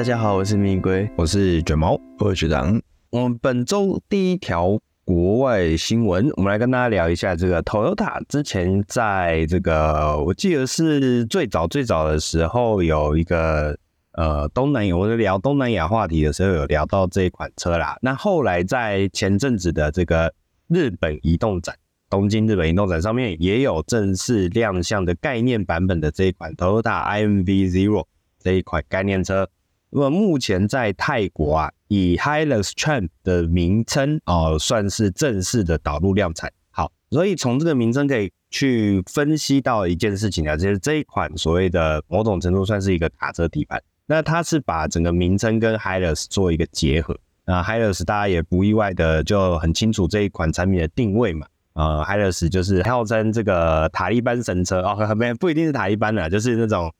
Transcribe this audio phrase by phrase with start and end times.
[0.00, 2.80] 大家好，我是蜜龟，我是卷毛，我是学长。
[3.10, 8.18] 我们本周第一条国外新闻，我们来跟大家聊一下这个 Toyota。
[8.26, 13.76] 之前在这个，我记得是最早最早的时候，有一个
[14.12, 17.98] 呃东南亚，我在聊东南亚话题的时候，有聊到这一款车啦。
[18.00, 20.32] 那后来在前阵子的这个
[20.68, 21.76] 日本移动展，
[22.08, 28.06] 东京日本移动展上面，也有正式亮相的概念版本的这一款 Toyota IMV Zero
[28.42, 29.46] 这一款概念车。
[29.92, 36.52] 那么目前在泰国啊，以 Hilux Tramp 的名称哦，算是正式的导入量产。
[36.70, 43.82] 好，所以从这个名称可以去分析到一件事情啊，就是这一款所谓的某种程度算是一个卡车底盘。
[44.06, 47.16] 那它是把整个名称跟 Hilux 做一个结合。
[47.44, 51.46] 那 Hilux 大家也不意外的就很清楚这一款产品的定位嘛。
[51.72, 56.92] 呃，Hilux 就是号称这个塔利班神车哦，没不一定是塔利班的，就是那种。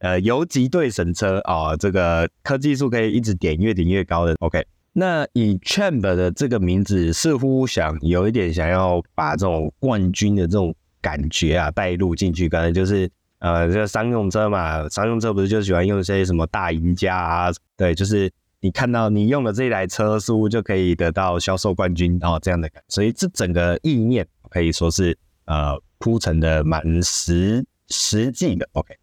[0.00, 4.36] 呃，游击队神车啊、哦，这个科技树可以一直点，越点越高的。
[4.38, 13.10] OK，那以 Champ 的这个名字，似乎想有一点想要把这种冠军的这种感觉啊带入进去，可能就是
[13.40, 17.50] 呃，这个商用车嘛，商用车不是就喜欢用一些什么大赢家啊？
[17.76, 22.80] 对，就是你看到你用了这一台车，似乎就可以得到销售冠军哦这样的感。
[22.86, 28.68] 所以这整个意念可以说是呃铺陈的蛮实实际的。
[28.74, 28.94] OK。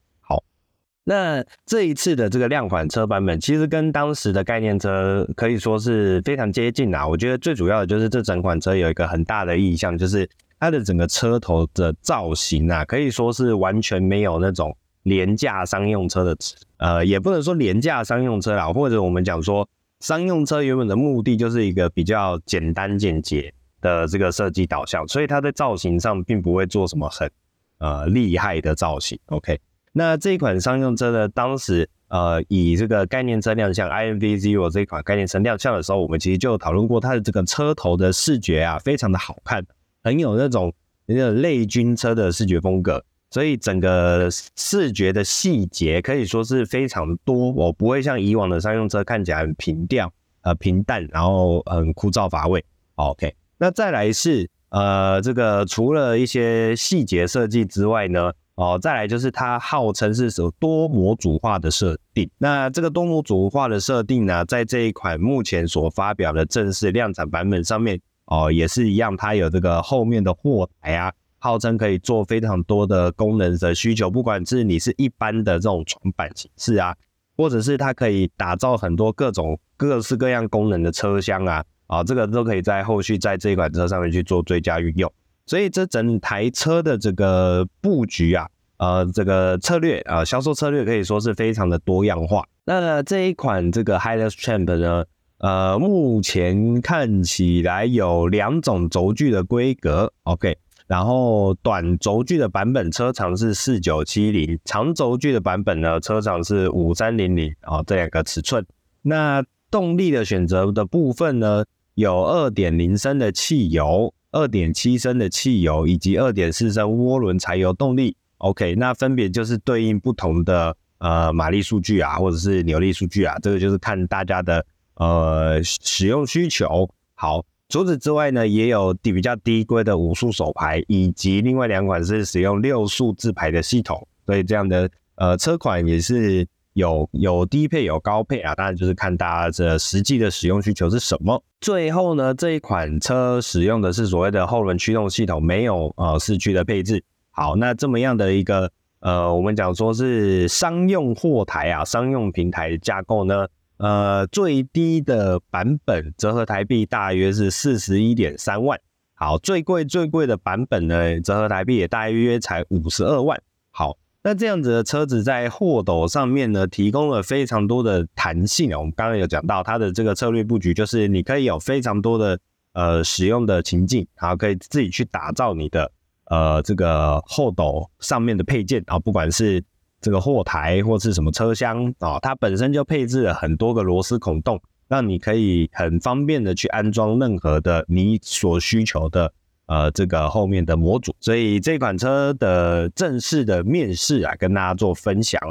[1.07, 7.07] 那这一次的这个量产车版本，其实跟当时的概念车可以说是非常接近啊。
[7.07, 10.27] 我觉得最主要的就是这整款车有一个很大的意象，就是
[10.59, 16.35] 它的整个车头的造型啊，可以说是完全没有那种廉价商用车的，
[16.77, 27.29] 呃，也不能说廉价商用车啦，或者我们讲说商用车原本的目的就是一个比较简单简洁的这个设计导向，所以它在造型上并不会做什么很
[27.77, 29.19] 呃厉害的造型。
[29.27, 29.59] OK。
[29.97, 39.65] 那这一款商用车呢，当时呃以这个概念车亮相，i n v zero 这一款概念车亮相的时候，我们其实就讨论过它的这个车头的视觉啊，非常的好看，
[40.03, 40.73] 很有那种
[41.05, 43.01] 那种类军车的视觉风格，
[43.31, 52.61] 所以整个视觉的细节可以说是非常多，我不会像以往的商用车看起来很平调呃平淡，然后很枯燥乏味。
[52.95, 58.33] OK，那再来是呃这个除了一些细节设计之外呢。
[58.55, 62.29] 哦，再来就是它号称是有多模组化的设定。
[62.37, 76.95] 那这个多模组化的设定呢，在这一款目前所发表的正式量产版本上面，哦，也是一样，它有这个后面的货台啊，号称可以做非常多的功能的需求，不管是你是一般的这种床板形式啊，
[77.35, 85.11] 或者是它可以打造很多各种各式各样功能的车厢啊，啊，这个都可以在后续在这一款车上面去做最佳运用。
[85.47, 88.47] 所以这整台车的这个布局啊，
[88.77, 92.43] 呃，这个策略啊，销售策略可以说是非常的多样化。
[92.65, 95.05] 那这一款这个 Hilux Tramp 呢，
[95.37, 100.57] 呃，目前看起来有两种轴距的规格，OK，
[100.87, 108.65] 然后短轴距的版本车长是四九七零，长轴距的版本呢，车长是五三零零啊，这两个尺寸。
[109.03, 111.63] 那动力的选择的部分呢，
[111.93, 114.11] 有二点零升的汽油。
[114.35, 126.89] 二点七升的汽油以及二点四升涡轮柴油动力，OK，那分别就是对应不同的呃马力数据啊，或者是扭力数据啊，这个就是看大家的呃使用需求。
[127.13, 136.45] 好，除此之外呢，也有比较低规的五速手排，以及另外两款是使用六速自排的系统，所以这样的呃车款也是。
[136.75, 141.41] 有有低配有高配啊，当然就是看大家这实际的使用需求是什么。
[141.61, 147.01] 最后呢，这一款车使用的是所谓的后轮驱动系统，没有呃四驱的配置。
[147.31, 148.69] 好，那这么样的一个
[148.99, 153.47] 呃，我们讲说是商用货台啊，商用平台架构呢，
[153.77, 158.77] 呃，最低的版本折合台币大约是四十一点三万。
[159.13, 163.41] 好，最贵最贵的版本呢，折合台币也大约才五十二万。
[163.71, 163.97] 好。
[164.27, 168.79] 那这样子的车子在货斗上面呢，提供了非常多的弹性啊。
[168.79, 172.39] 我们刚刚有讲到它的这个策略布局，就是你可以有非常多的
[172.73, 175.91] 呃使用的情境，然后可以自己去打造你的
[176.31, 179.63] 呃这个货斗上面的配件啊，不管是
[180.01, 189.31] 这个货台或是什么车厢啊，它本身就配置了很多个螺丝孔洞，让你可以很方便的去安装任何的你所需求的。
[189.67, 195.41] 呃，这个后面的模组，所以这款车的正式的面试啊，跟大家做分享。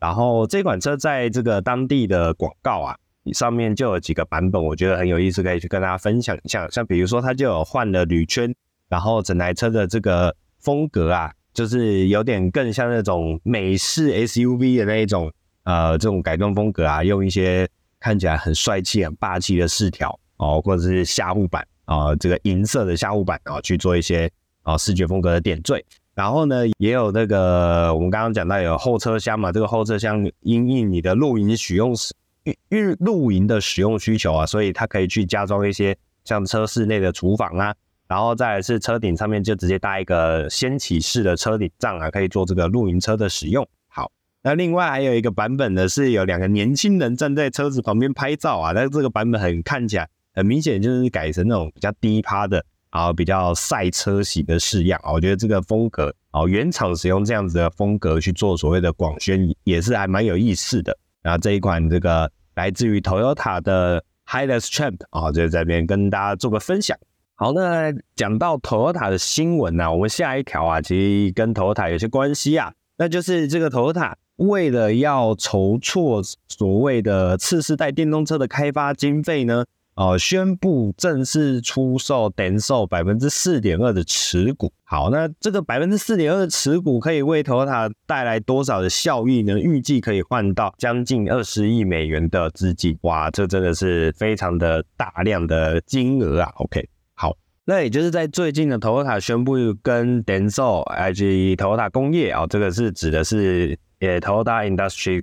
[0.00, 2.96] 然后这款车在这个当地的广告啊，
[3.32, 6.66] 上面就有几个版本，我觉得很有意思，可以去跟大家分享一下。
[6.70, 8.54] 像比如说，它就有换了铝圈，
[8.88, 15.30] 然后整台车的这个风格啊，就是有点更像那种美式 SUV 的那一种
[15.64, 17.68] 呃这种改装风格啊，用一些
[18.00, 24.30] 看起来很帅气、很霸气的饰条哦，或者是下护板、啊，这个银色的下护板啊、去做一些
[24.62, 25.84] 啊、视觉风格的点缀。
[26.14, 32.14] 然后呢，也有那个我们刚刚讲到有后车厢嘛，这个后车厢因应你的露营使用时，
[32.44, 37.74] 因为露营的使用需求啊，所以它可以去加装一些像车室内的厨房啊。
[38.06, 43.66] 然后再是车顶上面就直接搭一个掀起式的车顶帐啊，可以做这个露营车的使用。
[43.88, 48.70] 好，那另外还有一个版本呢，是有两个年轻人站在车子旁边拍照啊。
[48.72, 55.12] 那这个版本很看起来很明显就是改成那种比较低趴的，啊比较赛车型的式样啊。
[55.12, 60.96] 我觉得这个风格啊，原厂使用这样子的风格去做所谓的广宣，也是还蛮有意思的。
[61.22, 66.96] 然后这一款这个来自于 Toyota 的 HiLess Champ 啊，就在这边跟大家做个分享。
[67.34, 79.64] 好，那讲到 Toyota 的新闻呢、啊，我们下一条啊，其实跟 Toyota 有些关系啊，那就是这个 Toyota 为了要筹措所谓的次世代电动车的开发经费呢，
[80.00, 84.72] 呃，宣布正式出售 Denso 百分之四点二的持股。
[84.82, 89.60] 好，那这个百分之四点二的持股可以为 Toyota 带来多少的效益呢？
[89.60, 92.96] 预计可以换到将近二十亿美元的资金。
[93.02, 96.50] 哇，这真的是非常的大量的金额啊。
[96.54, 97.36] OK 好。
[97.66, 99.52] 那也就是在最近的 Toyota 宣布
[99.82, 105.22] 跟 Denso 以及 Toyota 工业啊，这个是指的是 Toyota Industry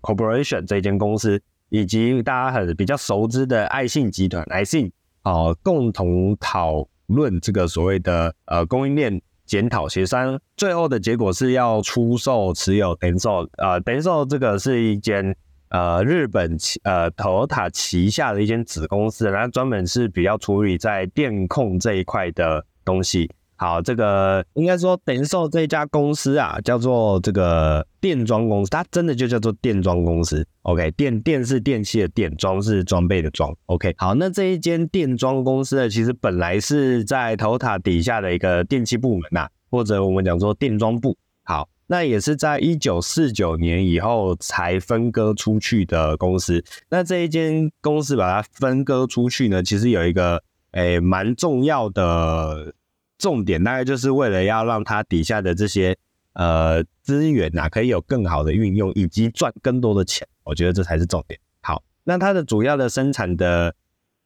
[0.00, 1.38] Corporation 这间公司，
[1.80, 4.90] 以及大家很比较熟知的爱信集团 Aisin
[5.22, 15.36] 啊，共同讨论这个所谓的呃供应链检讨协商，最后的结果是要出售持有 Denso 啊，Denso 这个是一间。
[15.68, 23.28] 呃，日本旗呃，Toyota 旗下的一间子公司，然后专门是比较处理在电控这一块的东西。
[23.56, 30.46] 好，这个应该说等于说这家公司啊，叫做这个电装公司，它真的就叫做电装公司。
[30.62, 33.54] OK，电电是电器的电，装是装备的装。
[33.66, 41.16] OK，好，那这一间电装公司呢，其实本来是在头塔底下的一个电器部门呐、或者我们讲说电装部。
[41.42, 41.68] 好。
[41.88, 46.64] 那也是在一九四九年以后才分割出去的公司。
[46.90, 50.42] 那这一间公司把它分割出去呢，其实有一个
[50.72, 52.74] 诶蛮重要的
[53.18, 55.96] 重点，大概就是为了要让它底下的这些
[56.34, 60.26] 呃资源呐，可以有更好的运用，以及赚更多的钱。
[60.44, 61.38] 我觉得这才是重点。
[61.60, 63.74] 好，那它的主要的生产的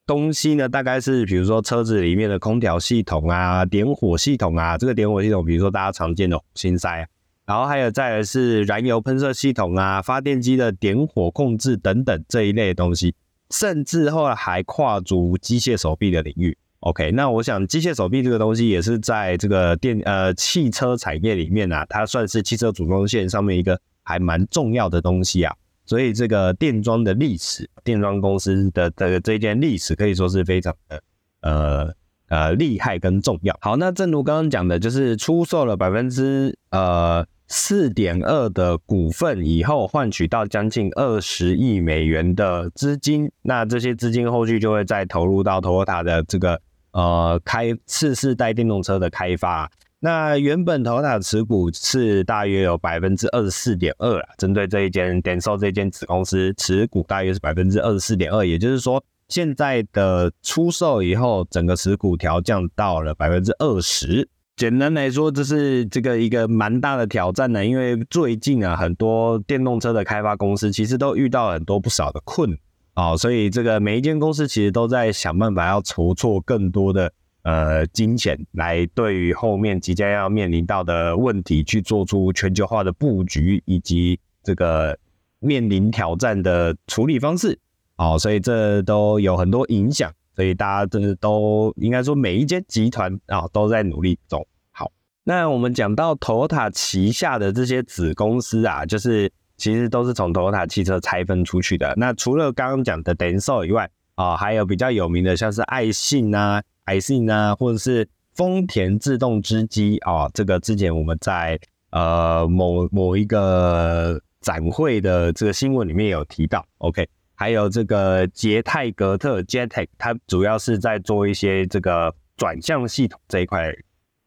[0.06, 7.06] 东西呢，大概是比如说车子里面的空调系统啊、点火系统啊，这个点火系统，比如说大家常见的火星塞啊。
[7.46, 13.14] 然后还有再来是燃油喷射系统啊，发电机的点火控制等等这一类的东西，
[13.50, 16.56] 甚至后来还跨足机械手臂的领域。
[16.80, 25.54] OK，那我想机械手臂这个东西也是在这个电呃汽车产业里面啊，它算是汽车组装线上面一个还蛮重要的东西啊。
[25.86, 31.02] 所以这个电装的历史，电装公司的的这件历史可以说是非常的
[31.42, 31.94] 呃。
[32.30, 33.58] 呃，厉害跟重要。
[33.60, 43.28] 好，那正如刚刚讲的，就是出售了百分之呃四点二的股份以后，换取到将近二十亿美元的资金。
[43.42, 49.70] 那这些资金后续就会再投入到 Toyota 的这个呃开次世代电动车的开发。
[49.98, 59.02] 那原本 Toyota 持股是大约有百分之二十四点二啊，针对这一间 Denso 这间子公司持股大约是百分之二十四点二，也就是说。
[59.28, 64.28] 现在的出售以后，整个持股调降到了百分之二十。
[64.56, 67.64] 简单来说，这是这个一个蛮大的挑战呢。
[67.64, 72.58] 因为最近啊，很多电动车的开发公司其实都遇到很多不少的困
[72.94, 84.98] 啊，所以这个每一间公司其实都在想办法要筹措更多的呃金钱，来对于后面即将要面临到的问题去做出全球化的布局，以及这个
[85.38, 87.58] 面临挑战的处理方式。
[87.96, 94.46] 好，所以这都有很多影响，所以大家真的都应该说每一间集团啊都在努力中。
[94.72, 94.90] 好，
[95.24, 99.30] 那我们讲到 Toyota 旗下的这些子公司啊，就是
[99.60, 101.92] 其实都是从 Toyota 汽车拆分出去的。
[101.98, 116.66] 那除了刚刚讲的 Denso 以外啊，还有比较有名的像是爱信啊、爱信啊，或者是丰田自动织机啊，这个之前我们在呃某某一个展会的这个新闻里面有提到。
[116.78, 117.06] OK。
[117.34, 123.74] 还有这个捷泰格特 Jetek 它主要是在做一些这个转向系统这一块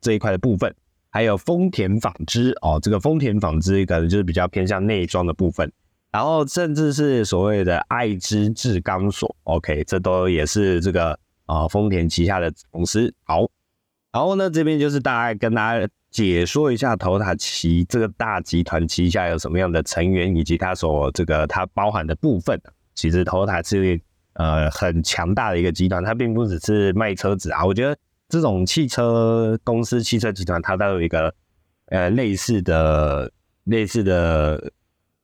[0.02, 0.74] 这一块的部分。
[1.14, 5.72] 还有丰田纺织哦，这个丰田纺织可能就是比较偏向内装的部分。
[6.12, 13.14] 然后甚至是所谓的爱知制钢所，OK，这都也是这个啊丰田旗下的公司。
[13.26, 13.48] 好，
[14.12, 22.60] 然后呢这边就是大概跟大家解说一下 Toyota 旗这个大集团旗下有什么样的成员，以及它所这个它包含的部分。
[22.96, 24.02] 其实 Toyota 是
[24.34, 27.64] 呃很强大的一个集团，它并不只是卖车子啊。
[27.64, 27.96] 我觉得
[28.34, 31.32] 这种汽车公司、汽车集团，它都有一个
[31.90, 33.32] 呃类似的
[33.66, 34.72] 类似的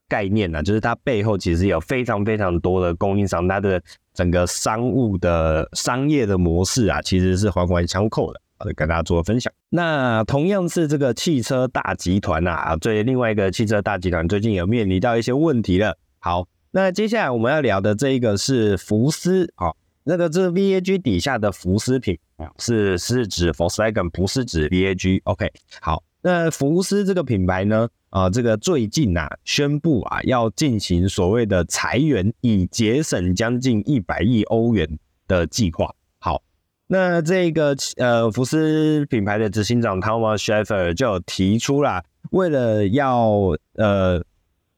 [0.08, 3.82] 概念呢，就是它背后其实有非常非常多的供应商，它的
[4.14, 8.40] 整个商务的商业的模式啊，其实是环环相扣的。
[8.60, 9.52] 好的，跟大家做分享。
[9.70, 15.98] 那同样是这个汽车大集团呐，啊，最另外一个汽车大集团最近有面临到一些问题了。
[16.20, 22.20] 好，那接下来我们要聊的这一个是福斯，好，那个这 VAG 底下的福斯品
[22.58, 25.22] 是是指 Volkswagen，不是指 VAG。
[25.24, 34.88] OK，好，那福斯这个品牌呢，啊，这个最近啊宣布啊要进行所谓的裁员，以节省将近一百亿欧元
[35.28, 35.94] 的计划。
[36.20, 36.42] 好
[36.88, 44.24] 那这个呃，福斯品牌的执行长 Thomas Schaefer 就提出啦，为了要呃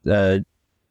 [0.04, 0.42] 呃，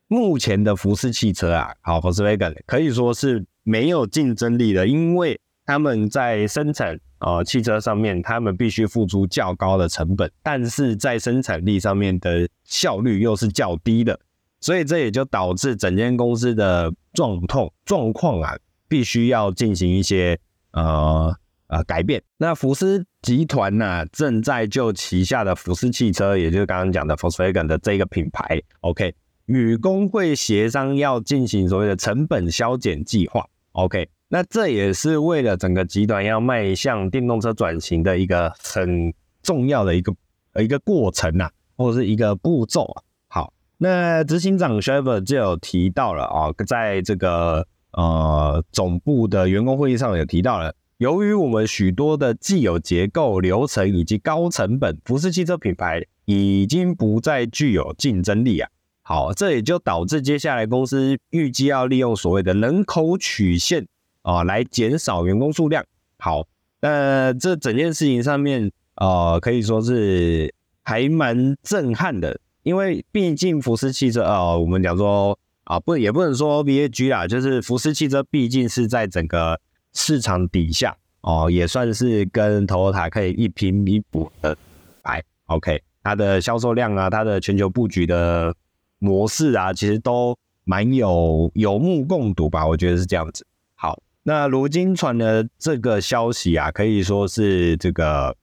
[0.08, 5.38] 目前的福斯汽车啊，好，Volkswagen 可以说是没有竞争力的，因为
[5.70, 14.18] 他们在生产呃汽车上面，他们必须付出较高的成本，但是在生产力上面的效率又是较低的，
[14.60, 18.58] 所以这也就导致整间公司的状况状况啊，
[18.88, 20.36] 必须要进行一些。
[20.72, 21.32] 呃
[21.66, 22.20] 呃，改变。
[22.36, 29.14] 那福斯集团呢、正在就旗下的福斯汽车，也就是刚刚讲的 Volkswagen 的这个品牌，OK，
[29.46, 40.14] 与工会协商要进行所谓的成本削减计划，OK，那这也是为了整个集团要迈向电动车转型的一个很重要的一个
[40.58, 43.02] 一个过程呐、或者是一个步骤啊。
[43.28, 47.66] 好，那执行长 s h e v e r 就有提到了啊，在这个。
[47.92, 58.70] 呃，总部的员工会议上有提到了，由于我们许多的既有结构、流程以及高成本，福斯汽车品牌已经不再具有竞争力啊。
[59.02, 63.88] 好，这也就导致接下来公司预计要利用所谓的人口曲线
[64.22, 65.84] 啊，来减少员工数量。
[66.18, 66.46] 好，
[66.80, 75.38] 那这整件事情上面，呃，可以说是还蛮震撼的，因为毕竟福斯汽车啊，呃，我们讲说。
[75.64, 79.60] 啊，不，也不能说 VAG 啦，就是福斯汽车，毕竟是在整个
[79.92, 84.56] 市场底下哦，也算是跟 Toyota 可以一拼弥补的
[85.04, 85.22] 牌。
[85.46, 88.52] OK，它的销售量啊，它的全球布局的
[88.98, 93.46] 模式啊，其实都蛮有有目共睹吧，我觉得是这样子。
[93.76, 98.36] 好，那如今传的这个消息啊，可以说是这个。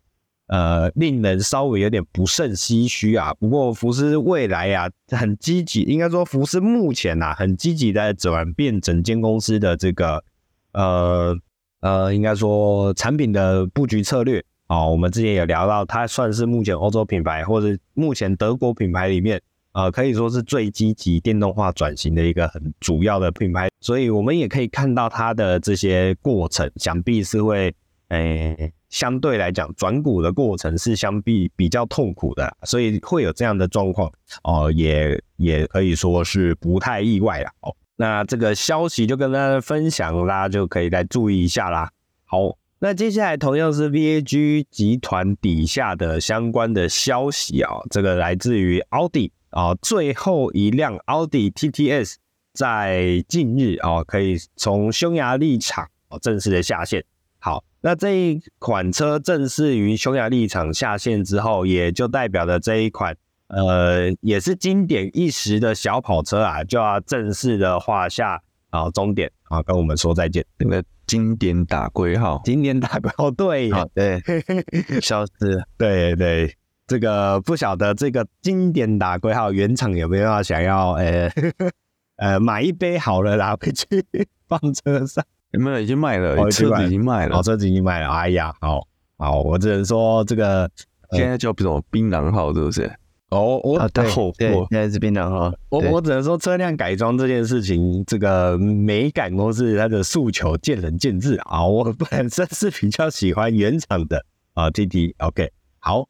[0.49, 3.33] 呃，令人稍微有点不胜唏嘘啊。
[3.33, 10.23] 不过福斯未来啊，很积极，应该说福斯目前啊，很积极在转变整间公司的这个
[10.71, 11.35] 呃
[11.81, 14.91] 呃，应该说产品的布局策略啊、哦。
[14.91, 19.41] 我们之前也聊到，它算是目前欧洲品牌或者目前德国品牌里面、
[19.77, 23.69] 呃，可以说是最积极电动化转型的一个很主要的品牌。
[23.79, 27.71] 所以我们也可以看到它的这些过程，想必是会
[28.07, 28.73] 诶。
[28.89, 34.09] 相对来讲，转股的过程是相比比较痛苦的，所以会有这样的状况
[34.43, 37.75] 哦，也也可以说是不太意外了哦。
[37.97, 41.91] 那这个消息就跟大家分享，大家就可以来注意一下啦。
[42.23, 52.13] 好，那接下来同样是 VAG 集团底下的相关的消息啊，这个来自于奥迪啊，最后一辆奥迪 TTS
[52.53, 55.89] 在近日啊，可以从匈牙利厂
[56.21, 57.03] 正式的下线。
[57.39, 57.63] 好。
[57.81, 63.15] 那这一款车正式于匈牙利厂下线之后，也就代表着这一款
[63.47, 70.45] 呃也是经典一时的小跑车啊，就要正式的画下啊终点啊，跟我们说再见。
[70.57, 76.53] 那个经典打归号，经典打归号， 对，对，消失了，对对，
[76.87, 81.29] 这个不晓得这个经典打龟号原厂有没有想要呃
[82.17, 84.03] 呃买一杯好了拿回去
[84.47, 85.23] 放车上。
[85.51, 86.35] 有没有已经卖了？
[86.35, 88.09] 哦、车子已经卖了，哦，车子已经卖了。
[88.09, 88.85] 哎呀，好
[89.17, 90.63] 好，我只能说这个、
[91.09, 92.91] 呃、现在叫什么槟榔号，是不是？
[93.29, 94.05] 哦，我啊，对
[94.37, 95.53] 对，现在是槟榔号。
[95.69, 101.65] 我我只能说车辆改装这件事情，这个美感都是它的诉求，见仁见智啊。
[101.65, 105.13] 我本身是比较喜欢原厂的啊，TT。
[105.19, 106.07] OK，好，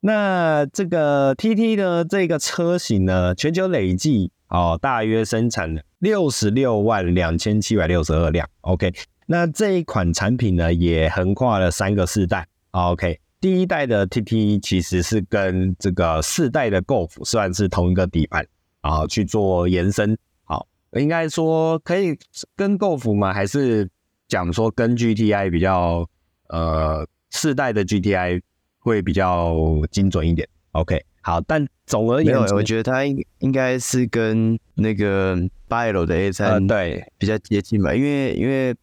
[0.00, 4.30] 那这个 TT 的这个车型呢，全球累计。
[4.48, 8.48] 哦，大约生产了六十六万两千七百六十二辆。
[8.62, 8.90] OK，
[9.26, 12.46] 那这一款产品呢，也横跨了三个世代。
[12.70, 18.46] OK，第一代的 TT 其实是跟这个四代的 Golf 算是同一个底盘
[18.80, 20.16] 啊，去做延伸。
[20.44, 22.18] 好，应该说可以
[22.56, 23.34] 跟 Golf 吗？
[23.34, 23.86] 还是
[24.28, 26.08] 讲说跟 GTI 比较？
[26.48, 28.40] 呃，四代的 GTI
[28.78, 29.54] 会比较
[29.90, 30.48] 精准一点。
[30.72, 37.04] OK，好，但总而言之，我觉得它应应该是跟那个八 L 的 A 三对。
[37.18, 38.74] 比较接近吧，因为因为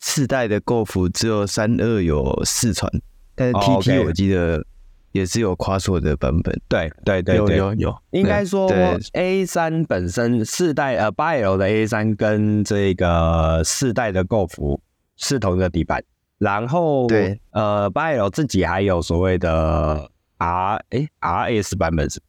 [0.00, 2.90] 四代的 Golf 只有三二有四传，
[3.34, 4.64] 但是 TT 我记得
[5.12, 8.70] 也是有夸错的版本，对对对，有有有，应该说
[9.14, 14.78] A 三本身四代呃八 L 的 A 三跟这个四代的 Golf
[15.16, 16.04] 是同一个底盘，
[16.44, 20.10] 然后对呃八 L 自己还有所谓的。
[20.36, 22.20] R 哎，RS 版本是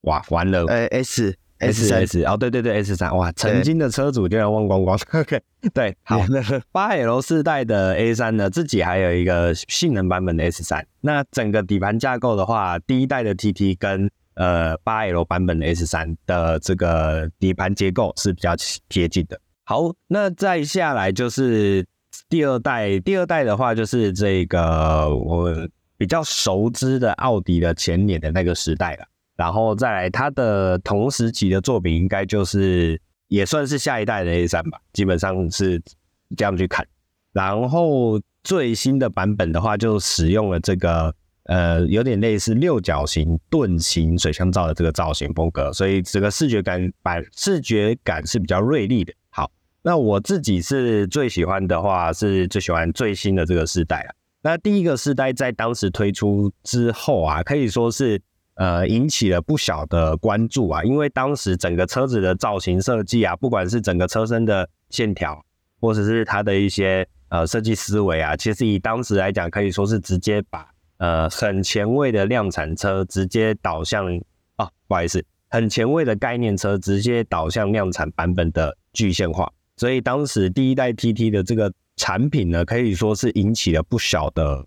[0.00, 4.98] 哇，完了，呃 S S S 哦，对对对 S 三哇，曾经的车主就要忘光光。
[5.12, 5.40] OK，
[5.74, 6.18] 对，好，
[6.72, 10.84] 八 L 四代的 A 三呢，自己还有一个性能版本的 S 三。
[11.02, 18.56] 那整个底盘架构的话，第一代的 TT 跟呃八 L 版本的 S 三的这个底盘结构是比较
[18.88, 19.38] 接近的。
[19.64, 21.86] 好，那再下来就是
[22.28, 25.68] 第二代，第二代的话就是这个我。
[25.98, 35.80] 比较熟知的奥迪的前年的那个时代了，然后再来它的同时期的作品，应该就是也算是下一代的 A3 吧，基本上是
[36.36, 36.86] 这样去看。
[37.32, 49.14] 然后最新的版本的话，就使用了这个呃有点类似六角形盾形水箱罩的这个造型风格，所以整个视觉感版视觉感是比较锐利的。
[49.86, 54.10] 那我自己是最喜欢的话，是最喜欢最新的这个世代啊。
[54.42, 58.20] 那第一个世代在当时推出之后啊，可以说是
[58.56, 65.40] 呃引起了不小的关注啊，因为当时整个车子的造型设计啊，不管是整个车身的线条，
[65.80, 74.04] 或者是它的一些呃设计思维啊，其实以当时来讲，可以说是直接把呃很前卫的量产车直接导向
[74.56, 81.72] 啊，不好意思，很前卫的概念车直接导向量产版本的具现化，所以当时第一代 TT 的这个。
[81.98, 84.66] 产品呢，可以说是引起了不小的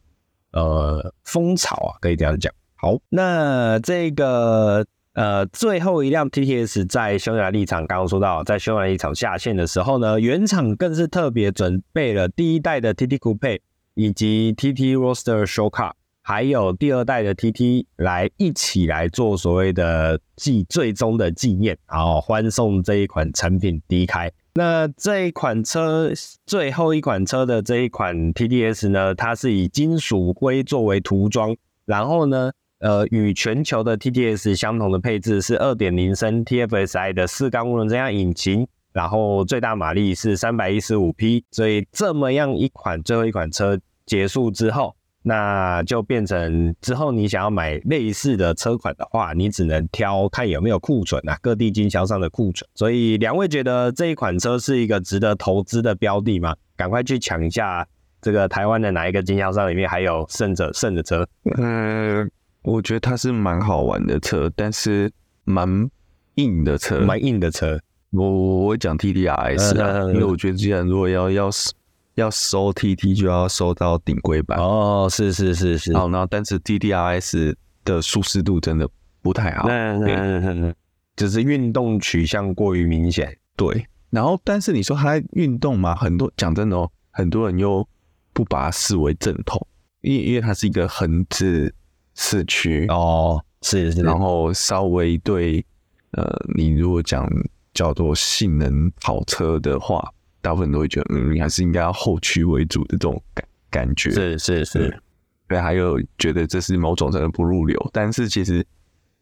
[0.52, 2.52] 呃风潮啊，可以这样讲。
[2.74, 4.84] 好，那这个
[5.14, 13.60] 呃最后一辆 TTS 在匈牙利厂，刚刚说到在匈牙利厂下线的时候呢，原厂更是特别准备了第一代的 TT Coupe
[13.94, 15.92] 以及 TT Roadster Show Car，
[16.24, 24.32] 还有第二代的 TT 来一起来做所谓的纪最终的纪念，然后欢送这一款产品离开。
[24.60, 26.12] 那这一款车，
[26.46, 44.94] 最后一款车的这一款 TDS 呢，它是以金属灰作为涂装，然后呢，呃，与全球的 TDS 相同的配置是二点零升 TFSI 的四缸涡轮增压引擎，然后最大马力是三百一十五匹，所以这么样一款最后一款车结束之后。
[45.22, 52.68] 那就变成之后你想要买类似的车款的话，你只能挑看有没有库存啊，各地经销商的库存。
[52.74, 56.56] 所以两位觉得这一款车是一个值得投资的标的吗？
[56.78, 57.86] 赶快去抢一下
[58.22, 61.28] 这个台湾的哪一个经销商里面还有剩着剩的车？
[61.58, 62.28] 嗯、呃，
[62.62, 65.12] 我觉得它是蛮好玩的车，但是
[65.44, 65.90] 蛮
[66.36, 67.78] 硬的车，蛮硬的车。
[68.12, 71.74] 我我会讲 T D R S 啊，因为我觉得既然如果要要是。
[72.20, 75.94] 要收 TT 就要收到顶规版哦，是是是是。
[75.96, 78.88] 好，然后但是 TDRS 的舒适度真的
[79.22, 80.76] 不太好，嗯嗯嗯，
[81.16, 83.38] 就是运动取向过于明显。
[83.56, 87.88] 对，然后但是你说它运动嘛，很多讲真的哦，很多人又
[88.34, 89.66] 不把它视为正统，
[90.02, 91.74] 因为因为它是一个横置
[92.16, 95.66] 四驱哦，是是，然后稍微对
[96.12, 96.24] 呃，
[96.56, 97.28] 你如果讲
[97.74, 100.08] 叫做性能跑车的话。
[100.42, 105.02] 大部分都会觉得，嗯，你还是应该要后驱为主的这种感感觉，是是是，
[105.48, 108.66] 对，还有觉得这是某种程度不入流，但是其实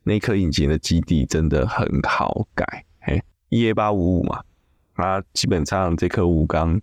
[0.03, 4.41] 那颗引擎的基底真的很好改，嘿，EA 八五五嘛，
[4.95, 6.79] 它基本上这颗五缸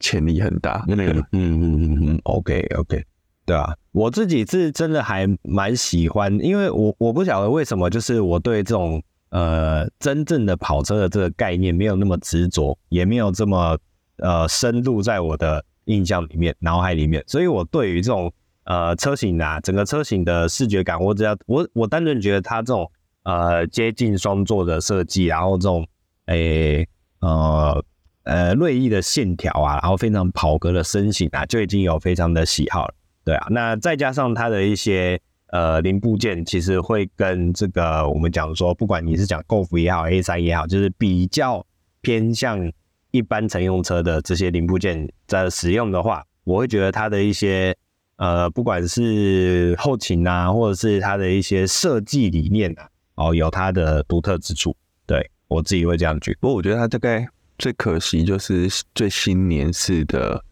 [0.00, 3.04] 潜力很大，那个，嗯嗯嗯嗯，OK OK，
[3.44, 9.02] 对啊，我自己是真的还蛮喜欢，因为我我不晓得为什么，就是我对这种。
[9.30, 13.76] 呃，真正的跑车的这个概念没有那么执着，也没有这么
[14.18, 18.32] 呃深入在我的印象里面、脑海里面，所以我对于这种
[18.64, 22.90] 呃车型啊，整个车型的视觉感，我只要我我单纯觉得它这种
[23.24, 25.86] 呃接近双座的设计，然后这种
[26.26, 26.88] 诶、
[27.20, 27.84] 呃
[28.22, 35.20] 呃锐利的线条啊，然后非常跑格的身形啊，就已经有非常的喜好了，对啊，那再加上它的一些。
[35.48, 41.64] 呃，零部件其实会跟这个我们讲说，不管你是讲 Golf 也好，A3 也好，就是比较
[42.02, 42.70] 偏向
[43.10, 47.74] 一般乘用车的这些零部件在使用的话，我会觉得它的一些
[48.16, 54.76] 呃，不管是后勤啊，或者是它的一些设计理念啊，哦，有它的独特之处。
[55.06, 56.36] 对，我自己会这样觉。
[56.40, 60.44] 不过我觉得它大概最可惜就是最新年式的，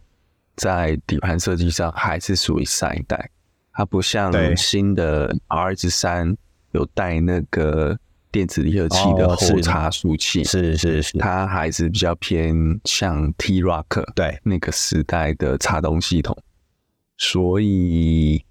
[0.56, 3.30] 在底盘设计上还是属于上一代。
[3.76, 6.34] 它不像新的 RS 三
[6.72, 7.96] 有带那个
[8.32, 14.38] 电子离合器的后差速器，是是是，它还是比较偏向 T Rock 对。
[14.42, 16.36] 那个时代的插动系统，
[17.18, 18.42] 所以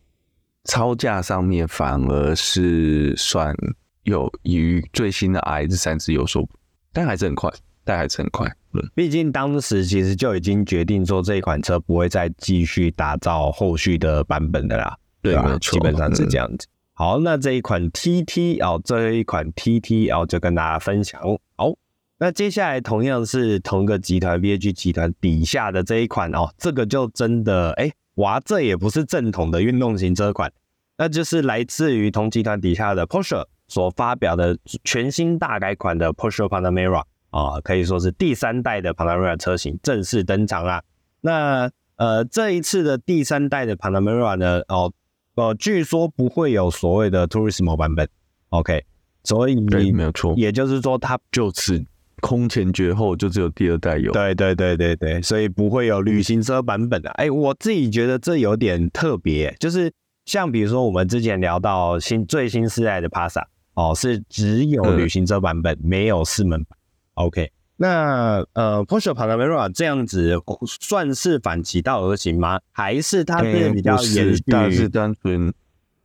[0.66, 3.56] 超价上面反而是算
[4.04, 6.48] 有与最新的 RS 三是有所，
[6.94, 7.52] 但还是很快。
[7.88, 15.58] 但还是很快，嗯，毕竟当时其实就已经决定说这一款车不会再继续打造后续的版本的啦，对吧？
[15.60, 16.68] 基本上是这样子。
[16.68, 21.22] 嗯、好，那这一款 TT 哦，这一款 TT 哦，就跟大家分享。
[21.56, 21.74] 好，
[22.18, 30.52] 那接下来同样是同一个集团 VAG 集团底下的这一款哦，这个就真的哎，哇，这也不是正统的运动型车款，
[30.98, 37.04] 那就是来自于同集团底下的 Porsche 所发表的全新大改款的 Porsche Panamera。
[37.32, 40.82] 啊，可以说是第三代的 Panamera 车型正式登场啦。
[41.20, 44.94] 那呃，这一次的第三代的 Panamera 呢，哦，
[45.36, 48.08] 呃，据说不会有所谓的 Turismo 版本。
[48.50, 48.86] OK，
[49.24, 51.84] 所以对，没有错，也就是说它就此
[52.22, 54.12] 空前绝后，就只有第二代有。
[54.14, 57.10] 对对对对对，所以不会有旅行车版本的。
[57.12, 59.92] 哎，我自己觉得这有点特别，就是
[60.26, 63.44] 像比如说我们之前聊到新最新世代的 Passa
[63.74, 66.80] 哦，是只有旅行车版本，嗯、没有四门版。
[67.16, 70.42] OK，那呃，Porsche Panamera 这样子
[70.80, 72.60] 算是反其道而行吗？
[72.72, 74.44] 还是它是比较延续？
[74.48, 75.54] 但是单纯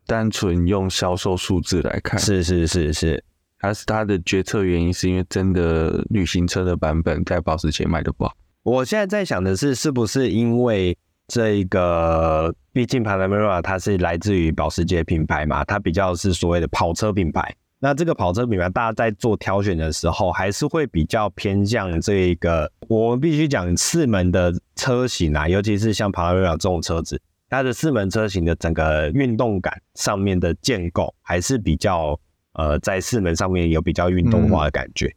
[0.07, 3.23] 单纯用销售数字来看，是是是是，
[3.59, 8.35] 还是它的决策原因是因为真的旅行车的版本在保时捷卖的不好？
[8.65, 17.55] 我现在在想的是，是不是因为这个，毕竟 Panamera 它是来自于保时捷品牌嘛，它比较是所谓的跑车品牌。
[17.83, 22.71] 那这个跑车品牌，大家在做挑选的时候，还是会比较偏向这个。
[22.89, 32.21] 我们必须讲四门的车型啊，尤其是像 Panamera 这种车子，它的四门车型的整个运动感上面的建构，还是比较
[32.53, 35.11] 呃，在四门上面有比较运动化的感觉。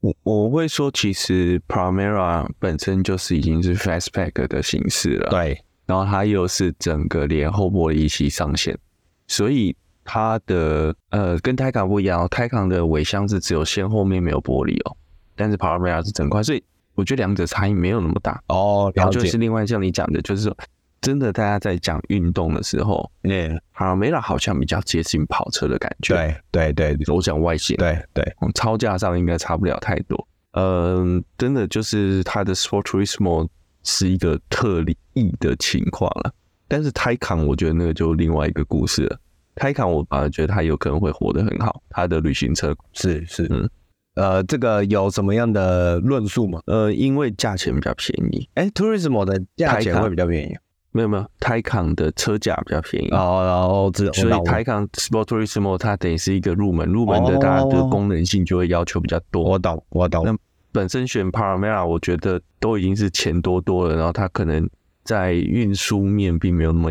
[0.00, 5.64] 我、嗯、我会说，其实 Primera 本身就是已经是 Fastback 的形式了，对。
[5.86, 8.78] 然后它又是整个连后玻璃一起上线，
[9.26, 9.74] 所以。
[10.12, 14.96] 它的呃跟 Taycan 不一样，Taycan 的尾箱是只有先后面没有玻璃哦，
[15.36, 16.60] 但是 Panamera 是整块，所以
[16.96, 18.90] 我觉得两者差异没有那么大哦。
[18.92, 20.56] 然后就是另外像你讲的，就是说
[21.00, 26.16] 真的大家在讲运动的时候，嗯，Panamera 好像比较接近跑车的感觉，
[26.50, 30.26] 对对对，我讲外形，对对，超价上应该差不了太多。
[30.54, 33.46] 嗯，真的就是它的 Sport Turismo
[33.84, 34.96] 是一个特例
[35.38, 36.32] 的情况了，
[36.66, 39.20] 但是 Taycan 我觉得那个就另外一个故事了。
[39.60, 43.68] Taycan 我反而觉得他有可能会活得很好，他的旅行车是是嗯
[44.14, 46.60] 呃，这个有什么样的论述吗？
[46.66, 48.48] 呃，因为价钱比较便宜。
[48.54, 50.56] 哎，Tourismo 的价钱会比较便宜？
[50.92, 53.08] 没有没有，Taycan 的车价比较便宜。
[53.10, 59.44] 哦，然后这所以 Taycan Sport Turismo 它等于是一个入门，入门的大家的功能性就会要求比较多。
[59.44, 60.24] 我懂我懂。
[60.24, 60.34] 那
[60.72, 64.68] 本身选 Panamera 我觉得都已经是钱多多了，然后它可能
[65.04, 66.90] 在运输面并没有那么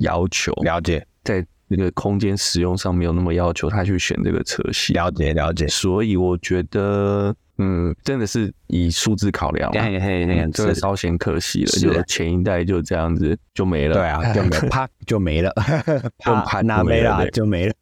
[0.00, 0.52] 要求。
[0.64, 1.46] 了解，在。
[1.70, 4.92] 那个空间使用上没有那么要求，他去选这个车系。
[4.92, 11.70] 了解了解，所以我觉得，嗯，真的是以数字考量，嘿嘿嘿，这稍显可惜了。
[11.70, 15.54] 就前一代就这样子就没了，对啊，就没啪 就没了，
[16.18, 17.74] 啪那没了就没了。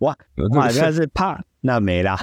[0.00, 0.14] 哇
[0.54, 2.18] 哇，原来是啪那没了，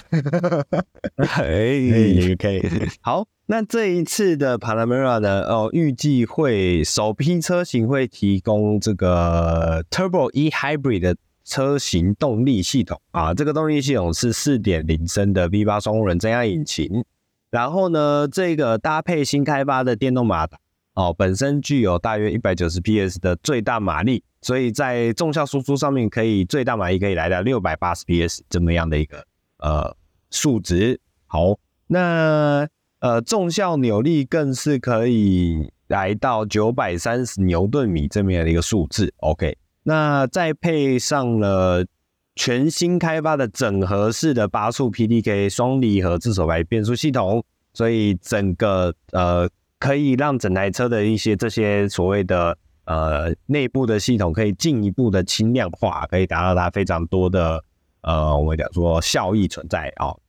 [1.18, 2.62] 哎，可以
[3.02, 3.26] 好。
[3.46, 5.42] 那这一次的 Panamera 呢？
[5.42, 17.04] 哦，预计会首批车型会提供这个 Turbo E Hybrid 的车型动力系统啊，这个动力系统是四点零升的 V 八双涡轮增压引擎，
[17.50, 20.58] 然后呢，这个搭配新开发的电动马达
[20.94, 29.26] 哦，本身具有大约一百九十 PS 的最大马力，所以在重效输出上面可以最大马力可以来到六百八十 PS 这么样的一个
[29.58, 29.98] 呃
[30.32, 31.02] 数值。
[31.28, 32.66] 好，那。
[33.04, 39.14] 呃，重效扭力更是可以来到九百三十牛顿米这么样的一个数字。
[39.18, 41.86] OK，那再配上了
[42.34, 57.62] 全新开发的整合式的八速 PDK 双离合自手排变速系统，所以整个呃可以让整台车的一些这些所谓的呃内部的系统可以进一步的轻量化，可以达到它非常多的
[58.00, 60.08] 呃我们讲说效益存在啊。
[60.08, 60.20] 哦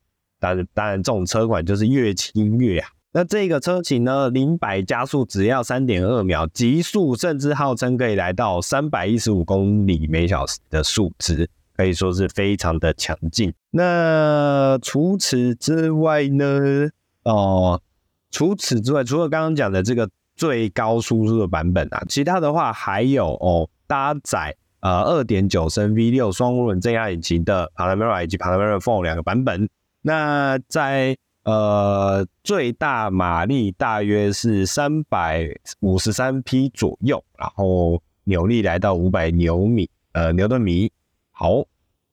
[0.44, 2.90] 但是当然，这种车款就是越轻越好。
[3.12, 13.54] 那这个车型呢，零百加速只要三点二秒，极速甚至号称可以来到三百一十五公里每小时的数值，可以说是非常的强劲。
[13.70, 16.90] 那除此之外呢？
[17.22, 17.80] 哦，
[18.30, 24.54] 除此之外，除了刚刚讲的这个最高输出的版本啊，其他的话还有哦，搭载。
[24.80, 29.66] 呃二点九升 V 六双涡轮增压引擎的 Panamera 以及 Panamera Four 两个版本。
[30.06, 35.48] 那在呃最大马力大约是三百
[35.80, 40.92] 五十三匹左右，然后扭力来到五百牛米呃牛顿米。
[41.30, 41.64] 好，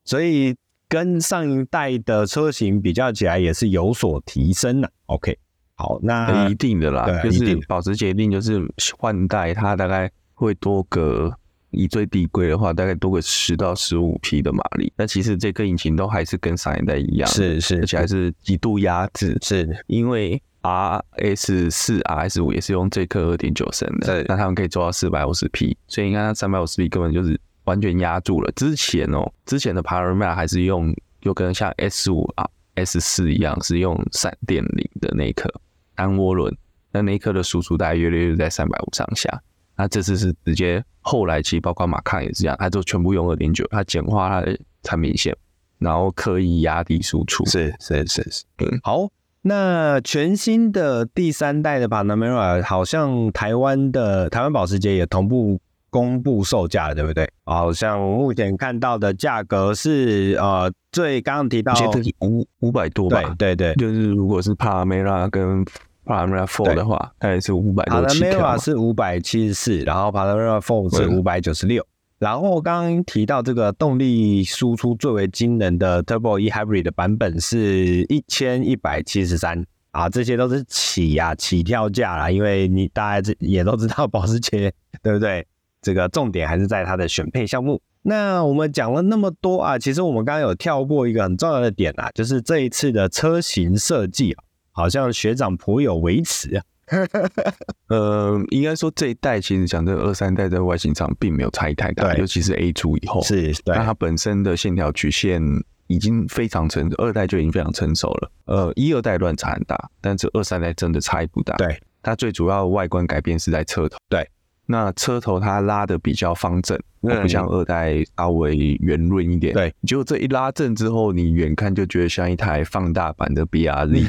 [0.06, 0.56] 所以
[0.88, 4.90] 跟上一代的车型比较起来也是有所提升了。
[5.08, 5.38] OK。
[5.76, 8.62] 好，那一定的啦，对就是保时捷一定就是
[9.00, 11.36] 换代，它大概会多个，
[11.72, 14.92] 以最低规的话，大概多个十到十五匹的马力。
[14.96, 28.52] 那其实这个引擎都还是跟上一代一样，是是，而且还是极度压制，是因为 RS 四、RS 五也是用这颗二点九升的，是那他们可以做到四百五十匹，所以你看它三百五十匹根本就是完全压住了。
[28.56, 35.52] 之前哦，之前的 Panamera 还是用，就跟像 S 五啊、S 四一样，是用闪电零的那一颗。
[35.96, 36.56] 单涡轮，
[36.92, 39.42] 那那一颗的输出大约略略在三百五上下。
[39.82, 45.36] 那这次是直接后来其实包括马卡也是这样，它就全部用二点九，它简化它的产品线，
[45.80, 47.44] 然后刻意压低输出。
[47.48, 48.80] 是是是是，嗯。
[48.84, 49.08] 好，
[49.42, 57.28] 那全新的第三代的 Panamera 好像台湾的台湾保时捷也同步公布售价了，对不对？
[57.46, 61.74] 好像目前看到的价格是呃，最刚刚提到
[62.20, 63.34] 五五百多吧？
[63.40, 65.66] 对对对，就是如果是 Panamera 跟
[66.06, 68.40] Panamera Four 的话，大概是五百多起跳。
[68.40, 71.86] Panamera 是五百七十四，然后 Panamera Four 是五百九十六。
[72.20, 85.48] 然后刚刚提到这个动力输出最为惊人的 Turbo E Hybrid 的版本是一千一百七十三啊，这些都是起呀、啊、起跳价啦，因为你大家也都知道保时捷对不对？
[85.82, 87.82] 这个重点还是在它的选配项目。
[88.04, 94.44] 那我们讲了那么多啊，其实我们刚刚有跳过一个很重要的点啊，就是这一次的车型设计啊。
[94.72, 96.64] 好像学长颇有微词啊，
[97.88, 105.42] 呃，应该说这一代其实讲这个二三代在外形上并没有差异太大，尤其是 A 柱以后，是，对，那它本身的线条曲线
[105.88, 114.30] 已经非常成熟，二代就已经非常成熟了，呃，一二代乱差很大，但这二三代真的差异不大，对，它最主要的外观改变是在车头，对。
[114.68, 119.54] 那车头它拉的比较方正，不像二代稍微圆润一点。
[119.54, 124.08] 对，结果这一拉正之后，你远看就觉得像一台放大版的 BRZ。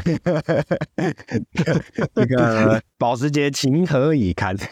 [2.14, 4.56] 那个保时捷情何以堪？